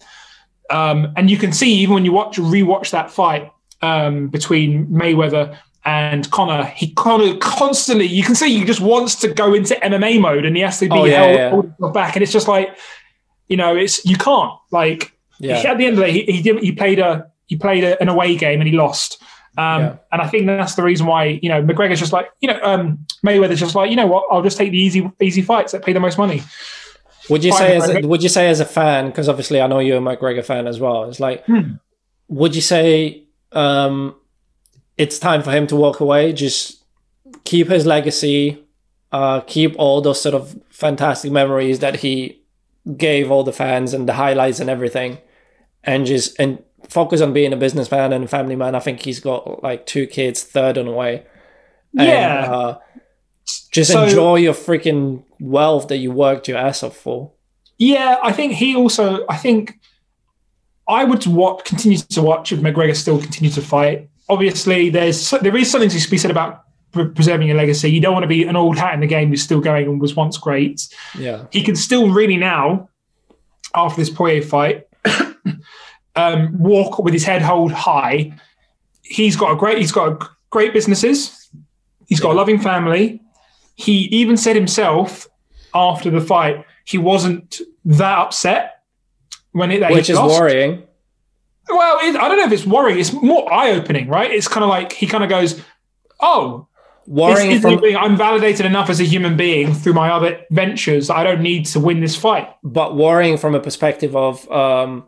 Um, 0.70 1.14
and 1.16 1.30
you 1.30 1.38
can 1.38 1.52
see 1.52 1.74
even 1.80 1.96
when 1.96 2.06
you 2.06 2.12
watch 2.12 2.38
rewatch 2.38 2.92
that 2.92 3.10
fight 3.10 3.52
um, 3.82 4.28
between 4.28 4.88
Mayweather 4.88 5.58
and 5.86 6.30
Conor, 6.30 6.66
he 6.66 6.94
Conor 6.94 7.38
constantly 7.38 8.06
you 8.06 8.24
can 8.24 8.36
see 8.36 8.58
he 8.58 8.66
just 8.66 8.82
wants 8.82 9.16
to 9.16 9.34
go 9.34 9.54
into 9.54 9.74
MMA 9.76 10.20
mode 10.22 10.46
and 10.46 10.56
he 10.56 10.62
has 10.62 10.80
to 10.80 10.86
be 10.86 10.92
oh, 10.92 11.06
yeah, 11.06 11.50
held 11.50 11.74
yeah. 11.82 11.90
back. 11.92 12.16
And 12.16 12.24
it's 12.24 12.32
just 12.32 12.48
like, 12.48 12.78
you 13.48 13.58
know, 13.58 13.76
it's 13.76 14.06
you 14.06 14.16
can't 14.16 14.54
like 14.72 15.18
yeah. 15.40 15.58
at 15.58 15.78
the 15.78 15.86
end 15.86 15.94
of 15.94 16.00
the 16.00 16.06
day, 16.06 16.12
he, 16.12 16.32
he 16.34 16.42
did 16.42 16.62
he 16.62 16.72
played 16.72 17.00
a 17.00 17.32
he 17.48 17.56
played 17.56 17.84
a, 17.84 18.00
an 18.02 18.10
away 18.10 18.36
game 18.36 18.62
and 18.62 18.68
he 18.68 18.76
lost. 18.76 19.22
Um, 19.58 19.82
yeah. 19.82 19.96
And 20.12 20.22
I 20.22 20.28
think 20.28 20.46
that's 20.46 20.76
the 20.76 20.84
reason 20.84 21.06
why 21.06 21.40
you 21.42 21.50
know 21.50 21.62
McGregor's 21.62 22.00
just 22.00 22.14
like 22.14 22.30
you 22.40 22.48
know 22.48 22.60
um, 22.64 23.06
Mayweather's 23.26 23.60
just 23.60 23.76
like 23.76 23.90
you 23.90 23.96
know 23.96 24.08
what 24.08 24.26
I'll 24.32 24.44
just 24.44 24.58
take 24.58 24.72
the 24.72 24.78
easy 24.78 25.10
easy 25.20 25.42
fights 25.42 25.72
that 25.72 25.84
pay 25.84 25.94
the 25.94 26.00
most 26.00 26.18
money. 26.18 26.42
Would 27.30 27.44
you 27.44 27.54
say 27.54 27.76
as 27.76 27.90
a, 27.90 28.08
would 28.08 28.24
you 28.24 28.30
say 28.30 28.50
as 28.50 28.60
a 28.60 28.66
fan 28.66 29.08
because 29.08 29.30
obviously 29.30 29.62
I 29.62 29.68
know 29.68 29.80
you're 29.80 29.98
a 29.98 30.02
McGregor 30.02 30.44
fan 30.44 30.68
as 30.68 30.80
well. 30.80 31.06
It's 31.06 31.20
like 31.20 31.46
hmm. 31.46 31.74
would 32.28 32.56
you 32.56 32.62
say 32.62 33.24
um, 33.52 34.16
it's 34.98 35.20
time 35.20 35.44
for 35.44 35.52
him 35.52 35.68
to 35.68 35.76
walk 35.76 36.00
away? 36.00 36.34
Just 36.34 36.84
keep 37.44 37.68
his 37.68 37.86
legacy, 37.86 38.64
uh, 39.12 39.42
keep 39.42 39.76
all 39.78 40.02
those 40.02 40.22
sort 40.22 40.36
of 40.36 40.60
fantastic 40.70 41.32
memories 41.32 41.80
that 41.80 41.98
he 41.98 42.42
gave 42.98 43.30
all 43.30 43.44
the 43.44 43.54
fans 43.54 43.94
and 43.94 44.08
the 44.08 44.14
highlights 44.14 44.60
and 44.60 44.70
everything, 44.70 45.20
and 45.84 46.06
just 46.06 46.40
and 46.40 46.64
focus 46.90 47.22
on 47.22 47.34
being 47.34 47.54
a 47.54 47.58
businessman 47.58 48.12
and 48.14 48.26
a 48.26 48.28
family 48.28 48.56
man. 48.56 48.76
I 48.76 48.80
think 48.80 49.02
he's 49.02 49.20
got 49.20 49.64
like 49.64 49.86
two 49.86 50.08
kids, 50.08 50.44
third 50.44 50.78
on 50.78 50.86
the 50.86 50.92
way. 50.92 51.26
And, 51.98 52.08
yeah. 52.08 52.52
Uh, 52.52 52.80
just 53.72 53.92
so, 53.92 54.04
enjoy 54.04 54.36
your 54.36 54.54
freaking 54.54 55.24
wealth 55.40 55.88
that 55.88 55.98
you 55.98 56.12
worked 56.12 56.48
your 56.48 56.58
ass 56.58 56.84
off 56.84 56.96
for. 56.96 57.32
Yeah, 57.78 58.18
I 58.22 58.32
think 58.32 58.54
he 58.54 58.76
also. 58.76 59.26
I 59.30 59.38
think 59.38 59.80
I 60.88 61.04
would 61.04 61.26
watch, 61.26 61.66
continue 61.66 61.98
to 61.98 62.22
watch 62.22 62.52
if 62.52 62.60
McGregor 62.60 62.96
still 62.96 63.20
continues 63.20 63.56
to 63.56 63.62
fight. 63.62 64.10
Obviously, 64.28 64.90
there's 64.90 65.32
there 65.42 65.56
is 65.56 65.72
something 65.72 65.90
to 65.90 66.10
be 66.10 66.18
said 66.18 66.30
about 66.30 66.64
preserving 66.92 67.48
your 67.48 67.58
legacy. 67.58 67.90
You 67.90 68.02
don't 68.02 68.14
want 68.14 68.24
to 68.24 68.28
be 68.28 68.44
an 68.44 68.56
old 68.56 68.78
hat 68.78 68.94
in 68.94 69.00
the 69.00 69.08
game 69.08 69.30
who's 69.30 69.44
still 69.44 69.62
going 69.62 69.88
and 69.88 70.02
was 70.02 70.16
once 70.16 70.38
great. 70.38 70.88
Yeah. 71.18 71.46
He 71.52 71.64
can 71.64 71.76
still 71.76 72.12
really 72.12 72.38
now, 72.38 72.90
after 73.74 74.02
this 74.02 74.10
Poirier 74.10 74.42
fight, 74.42 74.88
um, 76.16 76.58
walk 76.60 77.00
with 77.00 77.14
his 77.14 77.24
head 77.24 77.42
held 77.42 77.72
high. 77.72 78.34
He's 79.04 79.36
got 79.36 79.52
a 79.54 79.56
great. 79.56 79.78
He's 79.78 79.92
got 79.92 80.08
a 80.24 80.30
great 80.50 80.74
businesses. 80.74 81.50
He's 82.08 82.20
got 82.20 82.32
a 82.32 82.38
loving 82.38 82.60
family. 82.60 83.22
He 83.76 83.94
even 84.12 84.36
said 84.38 84.56
himself 84.56 85.28
after 85.74 86.10
the 86.10 86.20
fight 86.22 86.66
he 86.86 86.98
wasn't 86.98 87.62
that 87.86 88.18
upset 88.18 88.82
when 89.52 89.70
it 89.72 89.80
that 89.82 89.92
Which 89.92 90.10
is 90.10 90.18
lost. 90.18 90.40
worrying. 90.40 90.84
Well, 91.70 92.00
it, 92.02 92.16
I 92.16 92.28
don't 92.28 92.38
know 92.38 92.46
if 92.46 92.52
it's 92.52 92.66
worrying. 92.66 93.00
It's 93.00 93.14
more 93.14 93.52
eye 93.54 93.72
opening, 93.72 94.08
right? 94.10 94.32
It's 94.32 94.48
kind 94.48 94.64
of 94.64 94.70
like 94.70 94.92
he 94.92 95.06
kind 95.06 95.24
of 95.24 95.30
goes, 95.30 95.62
"Oh, 96.20 96.68
Worrying 97.06 97.52
it's- 97.52 97.62
from 97.62 97.74
it's- 97.84 97.96
I'm 98.00 98.18
validated 98.18 98.66
enough 98.66 98.90
as 98.90 99.00
a 99.00 99.04
human 99.04 99.38
being 99.38 99.74
through 99.76 99.94
my 99.94 100.10
other 100.12 100.40
ventures. 100.52 101.10
I 101.12 101.24
don't 101.24 101.42
need 101.42 101.66
to 101.68 101.80
win 101.80 102.00
this 102.02 102.16
fight." 102.16 102.50
but 102.64 102.96
worrying 102.98 103.38
from 103.38 103.54
a 103.56 103.60
perspective 103.60 104.16
of 104.16 104.52
um 104.52 105.04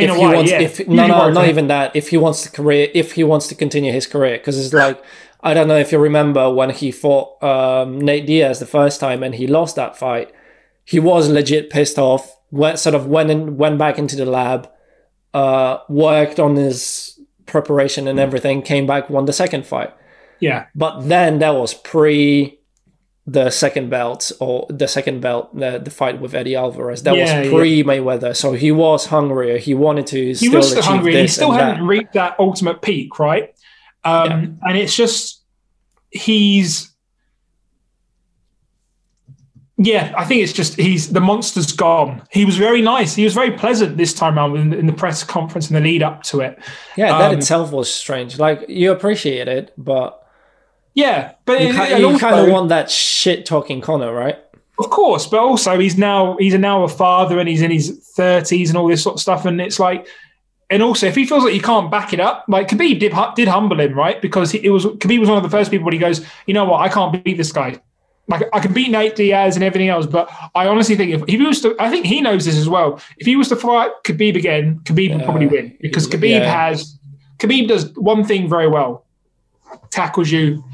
Dana 0.00 0.12
if 0.12 0.18
he 0.18 0.24
White, 0.24 0.36
wants 0.36 0.50
yeah, 0.50 0.60
if 0.60 0.88
no 0.88 1.06
no 1.06 1.30
not 1.30 1.48
even 1.48 1.68
that. 1.68 1.94
If 1.94 2.08
he 2.08 2.16
wants 2.16 2.42
to 2.42 2.50
career 2.50 2.88
if 2.94 3.12
he 3.12 3.24
wants 3.24 3.46
to 3.48 3.54
continue 3.54 3.92
his 3.92 4.06
career 4.06 4.38
because 4.38 4.58
it's 4.58 4.74
like 4.74 5.02
I 5.42 5.54
don't 5.54 5.68
know 5.68 5.78
if 5.78 5.92
you 5.92 5.98
remember 5.98 6.52
when 6.52 6.70
he 6.70 6.90
fought 6.90 7.42
um, 7.42 8.00
Nate 8.00 8.26
Diaz 8.26 8.60
the 8.60 8.66
first 8.66 9.00
time 9.00 9.22
and 9.22 9.34
he 9.34 9.46
lost 9.46 9.76
that 9.76 9.96
fight. 9.96 10.32
He 10.84 10.98
was 10.98 11.28
legit 11.28 11.70
pissed 11.70 11.98
off 11.98 12.36
went 12.50 12.78
sort 12.78 12.94
of 12.94 13.06
went 13.06 13.30
in, 13.30 13.56
went 13.56 13.78
back 13.78 13.98
into 13.98 14.14
the 14.14 14.26
lab 14.26 14.68
uh, 15.34 15.78
worked 15.88 16.38
on 16.38 16.56
his 16.56 17.18
preparation 17.46 18.06
and 18.06 18.20
everything 18.20 18.62
came 18.62 18.86
back 18.86 19.10
won 19.10 19.24
the 19.24 19.32
second 19.32 19.66
fight. 19.66 19.92
Yeah, 20.38 20.66
but 20.74 21.00
then 21.08 21.38
that 21.38 21.54
was 21.54 21.74
pre 21.74 22.58
the 23.26 23.50
second 23.50 23.88
belt 23.88 24.32
or 24.40 24.66
the 24.68 24.88
second 24.88 25.20
belt 25.20 25.54
the, 25.56 25.78
the 25.78 25.90
fight 25.90 26.20
with 26.20 26.34
Eddie 26.34 26.56
Alvarez 26.56 27.04
that 27.04 27.14
Yeah, 27.14 27.38
was 27.40 27.46
yeah. 27.46 27.52
pre 27.56 27.84
Mayweather 27.84 28.34
so 28.34 28.52
he 28.52 28.72
was 28.72 29.06
hungrier 29.06 29.58
he 29.58 29.74
wanted 29.74 30.08
to 30.08 30.18
he 30.26 30.34
still 30.34 30.54
was 30.54 30.70
still 30.70 30.82
hungry 30.82 31.16
he 31.16 31.28
still 31.28 31.52
hadn't 31.52 31.80
that. 31.82 31.86
reached 31.86 32.12
that 32.14 32.34
ultimate 32.40 32.82
peak, 32.82 33.18
right? 33.20 33.54
Um, 34.04 34.58
And 34.62 34.76
it's 34.76 34.96
just 34.96 35.42
he's. 36.10 36.90
Yeah, 39.78 40.12
I 40.16 40.24
think 40.24 40.42
it's 40.42 40.52
just 40.52 40.76
he's 40.76 41.12
the 41.12 41.20
monster's 41.20 41.72
gone. 41.72 42.22
He 42.30 42.44
was 42.44 42.56
very 42.56 42.82
nice. 42.82 43.14
He 43.14 43.24
was 43.24 43.34
very 43.34 43.52
pleasant 43.52 43.96
this 43.96 44.12
time 44.12 44.38
around 44.38 44.56
in, 44.56 44.72
in 44.72 44.86
the 44.86 44.92
press 44.92 45.24
conference 45.24 45.68
and 45.68 45.76
the 45.76 45.80
lead 45.80 46.02
up 46.02 46.22
to 46.24 46.40
it. 46.40 46.58
yeah 46.96 47.16
that 47.18 47.30
um, 47.32 47.38
itself 47.38 47.72
was 47.72 47.92
strange 47.92 48.38
like 48.38 48.64
you 48.68 48.92
appreciate 48.92 49.48
it 49.48 49.72
but 49.78 50.21
Yeah, 50.94 51.32
but 51.46 51.60
you, 51.60 51.68
it- 51.68 51.98
you 52.00 52.06
also- 52.06 52.18
kind 52.18 52.38
of 52.40 52.50
want 52.52 52.68
that 52.68 52.90
shit 52.90 53.46
talking 53.46 53.80
Conor 53.80 54.12
right 54.12 54.38
Of 54.78 54.90
course, 54.90 55.26
but 55.26 55.40
also 55.40 55.78
he's 55.78 55.96
now 55.96 56.36
he's 56.38 56.54
now 56.54 56.82
a 56.84 56.88
father 56.88 57.38
and 57.38 57.48
he's 57.48 57.62
in 57.62 57.70
his 57.70 57.90
thirties 58.16 58.68
and 58.70 58.76
all 58.78 58.88
this 58.88 59.02
sort 59.02 59.14
of 59.14 59.20
stuff. 59.20 59.44
And 59.46 59.60
it's 59.60 59.78
like, 59.78 60.06
and 60.70 60.82
also 60.82 61.06
if 61.06 61.14
he 61.14 61.24
feels 61.26 61.44
like 61.44 61.54
you 61.54 61.60
can't 61.62 61.90
back 61.90 62.12
it 62.12 62.20
up, 62.20 62.44
like 62.48 62.68
Khabib 62.68 62.98
did 63.00 63.12
did 63.36 63.48
humble 63.48 63.80
him, 63.80 63.94
right? 63.94 64.20
Because 64.20 64.50
he, 64.50 64.58
it 64.64 64.70
was 64.70 64.84
Khabib 64.86 65.20
was 65.20 65.28
one 65.28 65.38
of 65.38 65.44
the 65.44 65.50
first 65.50 65.70
people 65.70 65.84
when 65.84 65.92
he 65.94 65.98
goes, 65.98 66.24
you 66.46 66.54
know 66.54 66.64
what, 66.64 66.80
I 66.80 66.88
can't 66.88 67.22
beat 67.24 67.36
this 67.36 67.52
guy. 67.52 67.80
Like 68.28 68.42
I 68.52 68.60
can 68.60 68.72
beat 68.72 68.90
Nate 68.90 69.16
Diaz 69.16 69.56
and 69.56 69.64
everything 69.64 69.88
else, 69.88 70.06
but 70.06 70.30
I 70.54 70.66
honestly 70.66 70.96
think 70.96 71.10
if, 71.12 71.22
if 71.22 71.28
he 71.40 71.46
was 71.46 71.60
to, 71.62 71.74
I 71.80 71.90
think 71.90 72.06
he 72.06 72.20
knows 72.20 72.44
this 72.44 72.56
as 72.56 72.68
well. 72.68 73.00
If 73.18 73.26
he 73.26 73.34
was 73.36 73.48
to 73.48 73.56
fight 73.56 73.90
Khabib 74.04 74.36
again, 74.36 74.80
Khabib 74.84 75.14
would 75.14 75.24
probably 75.24 75.46
win 75.48 75.76
because 75.80 76.06
Khabib 76.08 76.30
Yeah. 76.40 76.68
has 76.68 76.98
Khabib 77.38 77.68
does 77.68 77.92
one 77.96 78.24
thing 78.24 78.48
very 78.48 78.68
well, 78.68 79.04
tackles 79.90 80.30
you. 80.30 80.64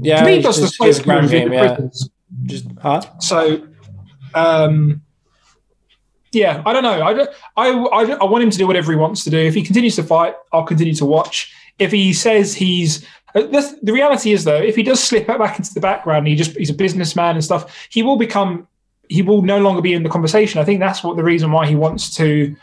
yeah 0.00 0.26
it's 0.26 0.44
does 0.44 0.56
the 0.56 0.62
just 0.62 0.82
his 0.82 0.96
smoke 0.96 1.04
ground 1.04 1.30
game 1.30 1.48
the 1.50 1.54
yeah 1.54 1.88
just 2.44 2.66
huh 2.80 3.00
So, 3.20 3.66
um, 4.34 5.02
yeah, 6.32 6.62
I 6.66 6.72
don't 6.72 6.82
know. 6.82 7.00
I, 7.00 7.26
I, 7.56 7.70
I, 7.70 8.02
I 8.12 8.24
want 8.24 8.44
him 8.44 8.50
to 8.50 8.58
do 8.58 8.66
whatever 8.66 8.92
he 8.92 8.98
wants 8.98 9.24
to 9.24 9.30
do. 9.30 9.38
If 9.38 9.54
he 9.54 9.62
continues 9.62 9.96
to 9.96 10.02
fight, 10.02 10.34
I'll 10.52 10.64
continue 10.64 10.94
to 10.94 11.06
watch. 11.06 11.54
If 11.78 11.92
he 11.92 12.12
says 12.12 12.54
he's 12.54 13.06
uh, 13.34 13.46
that's, 13.46 13.78
the 13.80 13.92
reality 13.92 14.32
is 14.32 14.44
though, 14.44 14.56
if 14.56 14.76
he 14.76 14.82
does 14.82 15.02
slip 15.02 15.26
back 15.26 15.58
into 15.58 15.72
the 15.74 15.80
background, 15.80 16.20
and 16.20 16.28
he 16.28 16.34
just 16.34 16.56
he's 16.56 16.70
a 16.70 16.74
businessman 16.74 17.36
and 17.36 17.44
stuff. 17.44 17.88
He 17.90 18.02
will 18.02 18.16
become. 18.16 18.66
He 19.08 19.22
will 19.22 19.42
no 19.42 19.58
longer 19.60 19.80
be 19.80 19.92
in 19.92 20.02
the 20.02 20.08
conversation. 20.08 20.60
I 20.60 20.64
think 20.64 20.80
that's 20.80 21.04
what 21.04 21.16
the 21.16 21.22
reason 21.22 21.52
why 21.52 21.66
he 21.66 21.76
wants 21.76 22.14
to. 22.16 22.56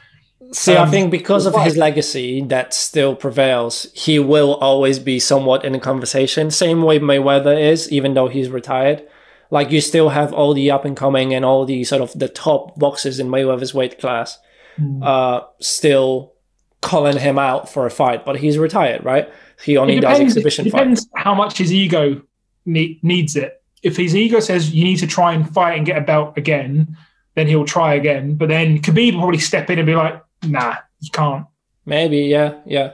See, 0.54 0.74
I 0.76 0.84
Um, 0.84 0.92
think 0.92 1.12
because 1.12 1.46
of 1.48 1.56
his 1.64 1.76
legacy 1.78 2.42
that 2.48 2.74
still 2.74 3.16
prevails, 3.16 3.88
he 3.94 4.20
will 4.20 4.54
always 4.56 5.00
be 5.00 5.20
somewhat 5.20 5.66
in 5.66 5.74
the 5.74 5.80
conversation. 5.80 6.52
Same 6.52 6.84
way 6.84 7.00
Mayweather 7.00 7.60
is, 7.60 7.92
even 7.92 8.14
though 8.14 8.28
he's 8.28 8.50
retired. 8.50 9.02
Like 9.50 9.72
you 9.72 9.82
still 9.82 10.10
have 10.10 10.32
all 10.34 10.54
the 10.54 10.70
up 10.72 10.86
and 10.86 10.96
coming 10.96 11.34
and 11.34 11.44
all 11.44 11.66
the 11.66 11.84
sort 11.84 12.02
of 12.02 12.14
the 12.18 12.28
top 12.30 12.78
boxers 12.80 13.20
in 13.20 13.28
Mayweather's 13.30 13.74
weight 13.74 14.00
class, 14.00 14.38
Hmm. 14.78 15.02
uh, 15.04 15.40
still 15.60 16.34
calling 16.82 17.18
him 17.18 17.38
out 17.40 17.68
for 17.72 17.86
a 17.86 17.92
fight, 17.92 18.26
but 18.26 18.38
he's 18.38 18.58
retired, 18.58 19.04
right? 19.06 19.30
He 19.64 19.78
only 19.78 19.98
It 19.98 20.02
does 20.02 20.18
depends, 20.18 20.34
exhibition 20.36 20.68
it 20.68 20.72
fights. 20.72 20.82
depends 20.82 21.10
how 21.16 21.34
much 21.34 21.58
his 21.58 21.72
ego 21.74 22.22
ne- 22.66 23.00
needs 23.04 23.36
it. 23.36 23.62
If 23.84 23.98
his 23.98 24.16
ego 24.16 24.40
says 24.40 24.72
you 24.72 24.84
need 24.84 24.98
to 24.98 25.08
try 25.08 25.34
and 25.34 25.48
fight 25.54 25.78
and 25.78 25.86
get 25.86 25.98
a 25.98 26.02
belt 26.02 26.34
again, 26.38 26.96
then 27.36 27.48
he'll 27.48 27.66
try 27.66 27.94
again. 27.96 28.36
But 28.36 28.50
then 28.50 28.80
Khabib 28.80 29.14
will 29.14 29.22
probably 29.22 29.40
step 29.40 29.70
in 29.70 29.80
and 29.80 29.86
be 29.86 29.96
like, 29.96 30.20
"Nah, 30.48 30.76
you 31.00 31.10
can't." 31.12 31.46
Maybe, 31.86 32.20
yeah, 32.20 32.56
yeah. 32.66 32.94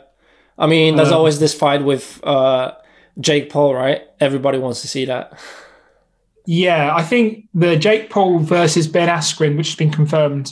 I 0.57 0.67
mean, 0.67 0.95
there's 0.95 1.09
Um, 1.11 1.17
always 1.19 1.39
this 1.39 1.53
fight 1.53 1.83
with 1.83 2.19
uh, 2.23 2.71
Jake 3.19 3.49
Paul, 3.49 3.73
right? 3.75 4.01
Everybody 4.19 4.57
wants 4.57 4.81
to 4.81 4.87
see 4.87 5.05
that. 5.05 5.33
Yeah, 6.45 6.95
I 6.95 7.03
think 7.03 7.45
the 7.53 7.75
Jake 7.75 8.09
Paul 8.09 8.39
versus 8.39 8.87
Ben 8.87 9.07
Askren, 9.07 9.55
which 9.57 9.67
has 9.67 9.75
been 9.75 9.91
confirmed, 9.91 10.51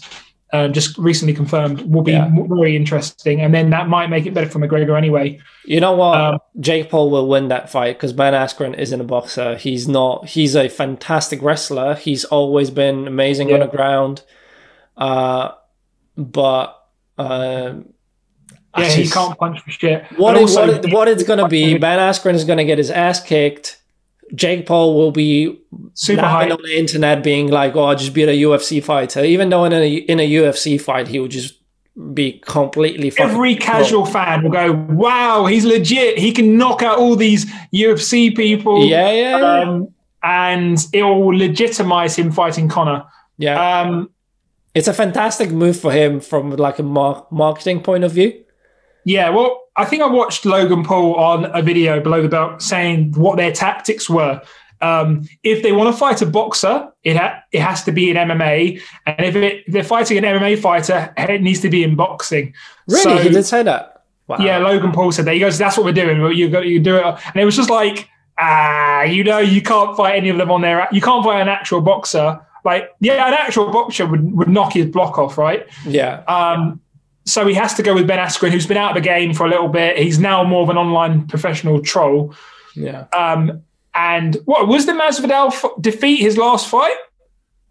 um, 0.53 0.71
just 0.71 0.97
recently 0.97 1.33
confirmed, 1.33 1.81
will 1.91 2.03
be 2.03 2.11
Yeah. 2.11 2.29
very 2.47 2.75
interesting. 2.75 3.41
And 3.41 3.53
then 3.53 3.71
that 3.71 3.89
might 3.89 4.09
make 4.09 4.25
it 4.27 4.33
better 4.33 4.47
for 4.47 4.59
McGregor 4.59 4.95
anyway. 4.97 5.39
You 5.65 5.79
know 5.81 5.93
what? 5.93 6.21
Um, 6.21 6.37
Jake 6.59 6.89
Paul 6.89 7.09
will 7.09 7.27
win 7.27 7.47
that 7.47 7.69
fight 7.69 7.97
because 7.97 8.13
Ben 8.13 8.33
Askren 8.33 8.77
isn't 8.77 9.01
a 9.01 9.03
boxer. 9.03 9.57
He's 9.57 9.87
not. 9.87 10.27
He's 10.27 10.55
a 10.55 10.69
fantastic 10.69 11.41
wrestler. 11.41 11.95
He's 11.95 12.23
always 12.25 12.69
been 12.69 13.07
amazing 13.07 13.51
on 13.53 13.59
the 13.61 13.67
ground. 13.67 14.21
Uh, 14.95 15.49
but 16.15 16.75
um, 17.17 17.85
Yeah, 18.77 18.85
he 18.89 19.07
can't 19.07 19.37
punch 19.37 19.59
for 19.61 19.71
shit. 19.71 20.03
What, 20.17 20.35
it- 20.35 20.41
also- 20.41 20.67
what, 20.67 20.85
it- 20.85 20.93
what 20.93 21.07
it's 21.07 21.23
gonna 21.23 21.47
be? 21.47 21.77
Ben 21.77 21.99
Askren 21.99 22.33
is 22.35 22.43
gonna 22.43 22.65
get 22.65 22.77
his 22.77 22.91
ass 22.91 23.21
kicked. 23.21 23.81
Jake 24.35 24.65
Paul 24.65 24.93
will 24.95 25.11
be 25.11 25.57
super 25.93 26.21
high. 26.23 26.49
on 26.49 26.59
the 26.61 26.77
internet, 26.77 27.23
being 27.23 27.47
like, 27.49 27.75
"Oh, 27.77 27.85
I 27.85 27.95
just 27.95 28.13
beat 28.13 28.27
a 28.27 28.33
UFC 28.33 28.83
fighter," 28.83 29.23
even 29.23 29.49
though 29.49 29.63
in 29.63 29.71
a 29.73 29.95
in 29.95 30.19
a 30.19 30.29
UFC 30.29 30.79
fight 30.79 31.07
he 31.07 31.19
would 31.19 31.31
just 31.31 31.53
be 32.13 32.33
completely 32.45 33.09
fucking 33.09 33.31
Every 33.31 33.55
casual 33.55 34.05
fan 34.05 34.43
will 34.43 34.51
go, 34.51 34.73
"Wow, 34.89 35.45
he's 35.45 35.63
legit. 35.63 36.17
He 36.19 36.33
can 36.33 36.57
knock 36.57 36.83
out 36.83 36.99
all 36.99 37.15
these 37.15 37.45
UFC 37.73 38.35
people." 38.35 38.85
Yeah, 38.85 39.09
yeah, 39.11 39.37
yeah. 39.39 39.59
um, 39.61 39.87
and 40.21 40.77
it 40.91 41.03
will 41.03 41.27
legitimize 41.37 42.17
him 42.17 42.31
fighting 42.33 42.67
Conor. 42.67 43.05
yeah. 43.37 43.79
Um, 43.81 44.09
it's 44.77 44.87
a 44.87 44.93
fantastic 44.93 45.49
move 45.51 45.79
for 45.79 45.91
him 45.91 46.19
from 46.21 46.51
like 46.51 46.79
a 46.79 46.83
mar- 46.83 47.25
marketing 47.31 47.81
point 47.81 48.03
of 48.03 48.11
view. 48.11 48.31
yeah, 49.05 49.29
well, 49.29 49.63
I 49.75 49.85
think 49.85 50.01
I 50.01 50.07
watched 50.07 50.45
Logan 50.45 50.83
Paul 50.83 51.15
on 51.15 51.45
a 51.53 51.61
video 51.61 51.99
below 52.01 52.21
the 52.21 52.29
belt 52.29 52.61
saying 52.61 53.13
what 53.13 53.37
their 53.37 53.51
tactics 53.51 54.09
were. 54.09 54.41
Um, 54.81 55.27
if 55.43 55.63
they 55.63 55.71
want 55.71 55.91
to 55.93 55.97
fight 55.97 56.21
a 56.21 56.25
boxer, 56.25 56.89
it 57.03 57.15
ha- 57.17 57.39
it 57.51 57.61
has 57.61 57.83
to 57.85 57.91
be 57.91 58.09
in 58.11 58.17
MMA, 58.17 58.79
and 59.05 59.25
if, 59.25 59.35
it, 59.35 59.63
if 59.65 59.73
they're 59.73 59.83
fighting 59.83 60.17
an 60.19 60.23
MMA 60.23 60.59
fighter, 60.59 61.13
it 61.17 61.41
needs 61.41 61.61
to 61.61 61.69
be 61.69 61.83
in 61.83 61.95
boxing. 61.95 62.53
Really, 62.87 63.01
So- 63.03 63.17
he 63.17 63.29
did 63.29 63.45
say 63.45 63.63
that. 63.63 64.03
Wow. 64.27 64.37
Yeah, 64.39 64.57
Logan 64.57 64.91
Paul 64.91 65.11
said 65.13 65.23
that. 65.25 65.33
He 65.35 65.39
goes, 65.39 65.57
"That's 65.57 65.77
what 65.77 65.85
we're 65.85 65.93
doing. 65.93 66.17
You 66.37 66.49
go, 66.49 66.59
you 66.59 66.79
do 66.81 66.97
it." 66.97 67.05
And 67.05 67.35
it 67.37 67.45
was 67.45 67.55
just 67.55 67.69
like, 67.69 68.09
ah, 68.37 69.03
you 69.03 69.23
know, 69.23 69.37
you 69.39 69.61
can't 69.61 69.95
fight 69.95 70.15
any 70.17 70.29
of 70.29 70.37
them 70.37 70.51
on 70.51 70.61
their. 70.61 70.85
You 70.91 70.99
can't 71.01 71.23
fight 71.23 71.39
an 71.41 71.47
actual 71.47 71.79
boxer. 71.81 72.39
Like, 72.67 72.89
yeah, 72.99 73.25
an 73.27 73.33
actual 73.33 73.71
boxer 73.71 74.05
would, 74.05 74.35
would 74.37 74.49
knock 74.49 74.73
his 74.73 74.85
block 74.87 75.17
off, 75.17 75.37
right? 75.37 75.65
yeah. 75.85 76.21
Um, 76.27 76.81
so 77.25 77.47
he 77.47 77.53
has 77.55 77.73
to 77.75 77.83
go 77.83 77.93
with 77.95 78.07
Ben 78.07 78.19
Askren, 78.19 78.51
who's 78.51 78.67
been 78.67 78.77
out 78.77 78.91
of 78.95 79.01
the 79.03 79.07
game 79.09 79.33
for 79.33 79.45
a 79.45 79.49
little 79.49 79.67
bit. 79.69 79.97
He's 79.97 80.19
now 80.19 80.43
more 80.43 80.63
of 80.63 80.69
an 80.69 80.77
online 80.77 81.27
professional 81.27 81.81
troll. 81.81 82.33
Yeah. 82.75 83.05
Um, 83.13 83.63
and 83.95 84.35
what 84.45 84.67
was 84.67 84.85
the 84.85 84.91
Masvidal 84.93 85.47
f- 85.53 85.65
defeat 85.81 86.17
his 86.21 86.37
last 86.37 86.67
fight? 86.69 86.95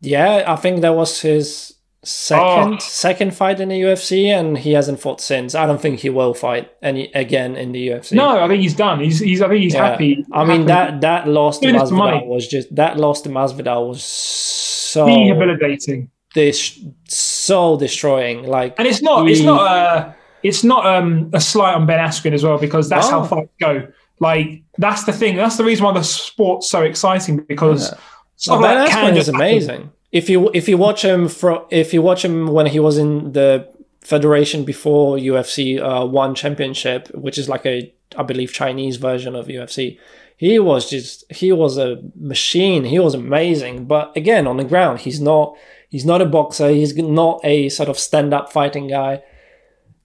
Yeah, 0.00 0.44
I 0.46 0.56
think 0.56 0.80
that 0.82 0.94
was 0.94 1.20
his 1.20 1.72
second 2.04 2.74
Oh. 2.74 2.78
second 2.80 3.34
fight 3.34 3.58
in 3.60 3.68
the 3.70 3.80
UFC, 3.80 4.26
and 4.28 4.58
he 4.58 4.72
hasn't 4.74 5.00
fought 5.00 5.20
since. 5.20 5.54
I 5.54 5.66
don't 5.66 5.80
think 5.80 6.00
he 6.00 6.10
will 6.10 6.34
fight 6.34 6.70
any 6.82 7.10
again 7.14 7.56
in 7.56 7.72
the 7.72 7.88
UFC. 7.88 8.12
No, 8.12 8.28
I 8.44 8.48
think 8.48 8.60
he's 8.62 8.74
done. 8.74 9.00
He's, 9.00 9.18
he's 9.20 9.40
I 9.42 9.48
think 9.48 9.62
he's 9.62 9.74
Yeah. 9.74 9.88
happy. 9.90 10.24
I 10.32 10.44
mean 10.44 10.66
happy. 10.68 10.72
that 10.74 11.00
that 11.00 11.28
loss 11.28 11.58
to 11.60 11.66
Doing 11.70 11.80
it 11.80 11.88
for 11.88 11.94
money. 11.94 12.18
Masvidal 12.18 12.26
was 12.28 12.46
just 12.46 12.74
that 12.76 12.96
loss 12.98 13.22
to 13.22 13.28
Masvidal 13.30 13.88
was 13.88 14.04
so 14.04 14.75
rehabilitating. 15.04 16.10
this 16.34 16.78
soul 17.08 17.76
destroying. 17.76 18.44
Like 18.46 18.74
And 18.78 18.86
it's 18.88 19.02
not 19.02 19.28
it's 19.28 19.40
not 19.42 19.60
a 19.70 20.14
it's 20.42 20.62
not 20.64 20.86
um, 20.86 21.30
a 21.32 21.40
slight 21.40 21.74
on 21.74 21.86
Ben 21.86 21.98
Askren 21.98 22.32
as 22.32 22.44
well 22.44 22.58
because 22.58 22.88
that's 22.88 23.10
No. 23.10 23.20
how 23.20 23.24
fights 23.26 23.50
go. 23.60 23.88
Like 24.20 24.62
that's 24.78 25.04
the 25.04 25.12
thing. 25.12 25.36
That's 25.36 25.56
the 25.56 25.64
reason 25.64 25.84
why 25.84 25.92
the 25.92 26.02
sport's 26.02 26.68
so 26.70 26.82
exciting 26.82 27.38
because 27.40 27.90
Yeah. 27.92 27.98
stuff 28.36 28.62
Ben 28.62 28.78
like 28.78 28.90
Askren 28.90 29.10
is 29.10 29.16
just 29.16 29.26
happen. 29.26 29.40
amazing. 29.40 29.90
If 30.12 30.30
you 30.30 30.50
if 30.54 30.68
you 30.68 30.78
watch 30.78 31.02
him 31.04 31.28
from 31.28 31.64
if 31.70 31.92
you 31.92 32.00
watch 32.02 32.24
him 32.24 32.46
when 32.48 32.66
he 32.66 32.80
was 32.80 32.96
in 32.98 33.32
the 33.32 33.68
federation 34.02 34.64
before 34.64 35.16
UFC 35.16 35.80
uh, 35.80 36.06
one 36.06 36.34
championship, 36.34 37.08
which 37.14 37.38
is 37.38 37.48
like 37.48 37.66
a 37.66 37.92
I 38.16 38.22
believe 38.22 38.52
Chinese 38.52 38.96
version 38.96 39.34
of 39.34 39.46
UFC, 39.48 39.98
he 40.36 40.58
was 40.58 40.88
just 40.88 41.30
he 41.32 41.52
was 41.52 41.78
a 41.78 42.02
machine. 42.14 42.84
He 42.84 42.98
was 42.98 43.14
amazing. 43.14 43.86
But 43.86 44.16
again, 44.16 44.46
on 44.46 44.58
the 44.58 44.64
ground, 44.64 45.00
he's 45.00 45.20
not 45.20 45.56
he's 45.88 46.04
not 46.04 46.22
a 46.22 46.26
boxer. 46.26 46.70
He's 46.70 46.96
not 46.96 47.40
a 47.42 47.68
sort 47.68 47.88
of 47.88 47.98
stand 47.98 48.34
up 48.34 48.52
fighting 48.52 48.88
guy. 48.88 49.22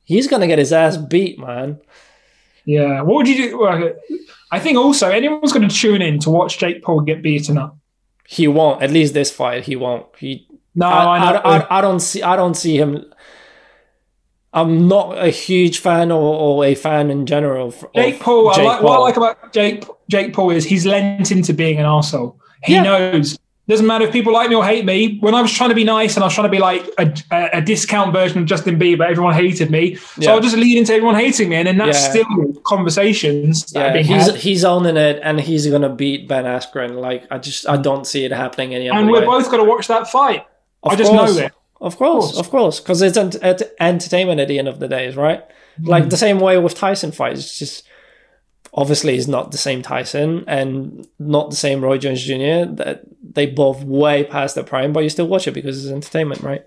He's 0.04 0.28
gonna 0.28 0.48
get 0.48 0.60
his 0.60 0.74
ass 0.74 0.98
beat, 0.98 1.38
man. 1.38 1.80
Yeah. 2.65 3.02
What 3.02 3.17
would 3.17 3.28
you 3.28 3.50
do? 3.50 3.60
Well, 3.60 3.94
I 4.52 4.60
think 4.60 4.78
also 4.78 5.10
anyone's 5.10 5.54
going 5.54 5.67
to 5.67 5.74
tune 5.74 6.02
in 6.02 6.20
to 6.20 6.30
watch 6.30 6.60
Jake 6.60 6.84
Paul 6.84 7.02
get 7.02 7.22
beaten 7.22 7.58
up. 7.58 7.78
He 8.28 8.48
won't. 8.48 8.82
At 8.82 8.91
least 8.91 9.13
this 9.13 9.32
fight, 9.32 9.63
he 9.63 9.76
won't. 9.76 10.06
He 10.17 10.48
No, 10.76 10.88
I. 10.88 11.17
I, 11.17 11.58
I, 11.58 11.78
I 11.80 11.82
don't 11.82 12.00
see 12.00 12.22
I 12.22 12.36
don't 12.36 12.56
see 12.56 12.78
him. 12.78 13.06
I'm 14.54 14.88
not 14.88 15.18
a 15.18 15.30
huge 15.30 15.80
fan 15.80 16.12
or, 16.12 16.20
or 16.36 16.66
a 16.66 16.76
fan 16.76 17.10
in 17.10 17.26
general. 17.26 17.68
of 17.70 17.86
Jake 17.96 18.20
Paul. 18.20 18.50
I 18.50 18.56
Jake 18.56 18.66
like, 18.66 18.82
What 18.84 18.98
I 18.98 19.00
like 19.00 19.18
about 19.18 19.54
Jake 19.54 19.86
Jake 20.10 20.34
Paul 20.34 20.52
is 20.52 20.66
he's 20.66 20.86
lent 20.86 21.32
into 21.32 21.54
being 21.54 21.78
an 21.80 21.86
arsehole. 21.86 22.36
He 22.64 22.74
Yeah. 22.74 22.84
knows. 22.84 23.38
Doesn't 23.68 23.86
matter 23.88 24.04
if 24.06 24.12
people 24.12 24.34
like 24.34 24.50
me 24.50 24.56
or 24.56 24.66
hate 24.66 24.84
me. 24.84 25.18
When 25.22 25.34
I 25.34 25.42
was 25.42 25.54
trying 25.54 25.70
to 25.70 25.76
be 25.76 25.86
nice 25.86 26.16
and 26.16 26.24
I 26.24 26.28
was 26.28 26.34
trying 26.34 26.48
to 26.48 26.52
be 26.52 26.60
like 26.60 26.84
a, 26.98 27.14
a, 27.54 27.62
discount 27.62 28.12
version 28.12 28.40
of 28.40 28.46
Justin 28.46 28.78
Bieber, 28.78 29.08
everyone 29.10 29.34
hated 29.34 29.72
me. 29.72 29.96
So 29.96 30.24
Yeah. 30.24 30.32
I'll 30.32 30.42
just 30.42 30.58
lead 30.58 30.78
into 30.78 30.94
everyone 30.94 31.16
hating 31.16 31.48
me, 31.48 31.56
and 31.56 31.68
then 31.68 31.78
that's 31.78 32.04
Yeah. 32.04 32.10
still 32.10 32.54
conversations 32.66 33.72
Yeah, 33.74 33.96
he's 33.98 34.26
had. 34.26 34.36
he's 34.36 34.66
owning 34.66 34.98
it, 34.98 35.22
and 35.24 35.40
he's 35.40 35.68
gonna 35.68 35.90
beat 35.90 36.28
Ben 36.28 36.44
Askren. 36.44 37.00
Like 37.00 37.24
I 37.32 37.38
just 37.38 37.70
I 37.70 37.78
don't 37.78 38.06
see 38.06 38.26
it 38.26 38.32
happening 38.34 38.76
any 38.76 38.90
other 38.90 39.00
And 39.00 39.10
we're 39.10 39.26
both 39.26 39.50
to 39.50 39.64
watch 39.64 39.88
that 39.88 40.10
fight. 40.10 40.46
Of 40.84 40.92
I 40.92 40.96
just 40.96 41.12
course. 41.12 41.38
know 41.38 41.44
it. 41.46 41.54
Of 41.82 41.98
course, 41.98 42.38
of 42.38 42.50
course, 42.52 42.80
because 42.80 43.02
it's 43.02 43.17
ent- 43.17 43.44
ent- 43.44 43.63
entertainment 43.80 44.39
at 44.39 44.48
the 44.48 44.60
end 44.60 44.67
of 44.67 44.80
the 44.80 44.88
day, 44.88 45.10
right? 45.12 45.44
Mm. 45.80 45.88
Like 45.88 46.10
the 46.10 46.17
same 46.17 46.39
way 46.39 46.58
with 46.60 46.76
Tyson 46.76 47.12
fights. 47.12 47.39
It's 47.39 47.60
just 47.60 47.88
obviously 48.74 49.17
it's 49.17 49.28
not 49.28 49.52
the 49.52 49.58
same 49.58 49.82
Tyson 49.82 50.46
and 50.48 51.08
not 51.17 51.50
the 51.50 51.56
same 51.56 51.82
Roy 51.82 51.98
Jones 51.98 52.24
Jr. 52.24 52.72
That 52.76 53.02
they 53.24 53.48
both 53.48 53.84
way 53.84 54.24
past 54.24 54.54
their 54.56 54.63
prime, 54.63 54.94
but 54.94 55.02
you 55.02 55.10
still 55.10 55.28
watch 55.28 55.48
it 55.48 55.54
because 55.54 55.84
it's 55.84 55.91
entertainment, 55.91 56.41
right? 56.41 56.63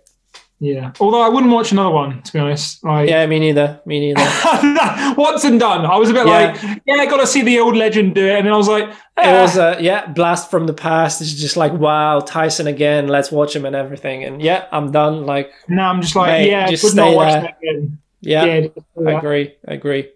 Yeah. 0.61 0.93
Although 1.01 1.21
I 1.21 1.29
wouldn't 1.29 1.53
watch 1.53 1.73
another 1.73 1.91
one, 1.91 2.23
to 2.23 2.33
be 2.33 2.39
honest. 2.39 2.83
Like, 2.85 3.09
Yeah, 3.11 3.27
me 3.27 3.39
neither. 3.39 3.81
Me 3.85 4.01
neither. 4.15 5.15
Once 5.17 5.45
and 5.45 5.61
done. 5.61 5.85
I 5.85 5.97
was 5.97 6.11
a 6.11 6.15
bit 6.15 6.27
Yeah. 6.27 6.33
like, 6.63 6.81
yeah, 6.87 6.95
I 6.95 7.07
got 7.07 7.19
to 7.19 7.27
see 7.27 7.43
the 7.43 7.59
old 7.59 7.77
legend 7.77 8.15
do 8.15 8.27
it, 8.27 8.37
and 8.37 8.47
then 8.47 8.53
I 8.53 8.57
was 8.57 8.69
like, 8.69 8.85
It 8.89 8.95
eh. 9.19 9.43
was 9.43 9.57
a 9.57 9.77
yeah 9.81 10.07
blast 10.07 10.51
from 10.51 10.67
the 10.67 10.73
past. 10.73 11.21
It's 11.21 11.35
just 11.35 11.57
like 11.57 11.73
wow, 11.73 12.21
Tyson 12.21 12.67
again. 12.67 13.09
Let's 13.09 13.31
watch 13.31 13.55
him 13.55 13.65
and 13.67 13.77
everything. 13.77 14.25
And 14.25 14.41
yeah, 14.41 14.67
I'm 14.73 14.91
done. 14.93 15.27
Like 15.27 15.53
now 15.69 15.91
I'm 15.91 16.01
just 16.01 16.17
like, 16.17 16.29
Mate, 16.29 16.51
yeah, 16.51 16.69
just 16.71 16.87
stay 16.89 17.17
there. 17.17 17.55
again. 17.61 17.99
yeah, 18.21 18.45
Yeah, 18.45 18.69
I 19.07 19.11
agree. 19.19 19.55
I 19.69 19.75
agree. 19.75 20.11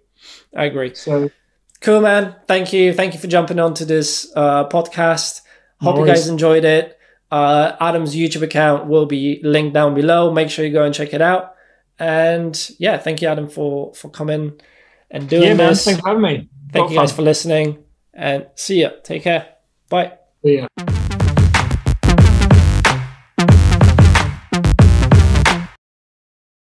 I 0.56 0.64
agree. 0.64 0.94
So 0.94 1.30
Cool, 1.80 2.00
man. 2.00 2.34
Thank 2.48 2.72
you. 2.72 2.92
Thank 2.92 3.14
you 3.14 3.20
for 3.20 3.28
jumping 3.28 3.60
onto 3.60 3.84
this 3.84 4.32
uh, 4.34 4.68
podcast. 4.68 5.42
Hope 5.80 5.94
No 5.94 6.00
you 6.00 6.06
guys 6.08 6.26
enjoyed 6.26 6.64
it. 6.64 6.97
Uh, 7.30 7.76
Adam's 7.80 8.14
YouTube 8.14 8.42
account 8.42 8.86
will 8.86 9.06
be 9.06 9.40
linked 9.42 9.74
down 9.74 9.94
below. 9.94 10.32
Make 10.32 10.50
sure 10.50 10.64
you 10.64 10.72
go 10.72 10.84
and 10.84 10.94
check 10.94 11.12
it 11.12 11.20
out. 11.20 11.54
And 11.98 12.70
yeah, 12.78 12.96
thank 12.98 13.20
you, 13.22 13.28
Adam, 13.28 13.48
for 13.48 13.94
for 13.94 14.08
coming 14.08 14.60
and 15.10 15.28
doing 15.28 15.42
yeah, 15.42 15.54
man, 15.54 15.70
this. 15.70 15.84
thanks 15.84 16.00
for 16.00 16.08
having 16.08 16.22
me. 16.22 16.48
Thank 16.72 16.86
Got 16.86 16.90
you 16.90 16.98
guys 16.98 17.10
fun. 17.10 17.16
for 17.16 17.22
listening. 17.22 17.84
And 18.14 18.46
see 18.54 18.82
ya. 18.82 18.90
Take 19.02 19.22
care. 19.22 19.46
Bye. 19.88 20.12
See 20.44 20.58
ya. 20.58 20.97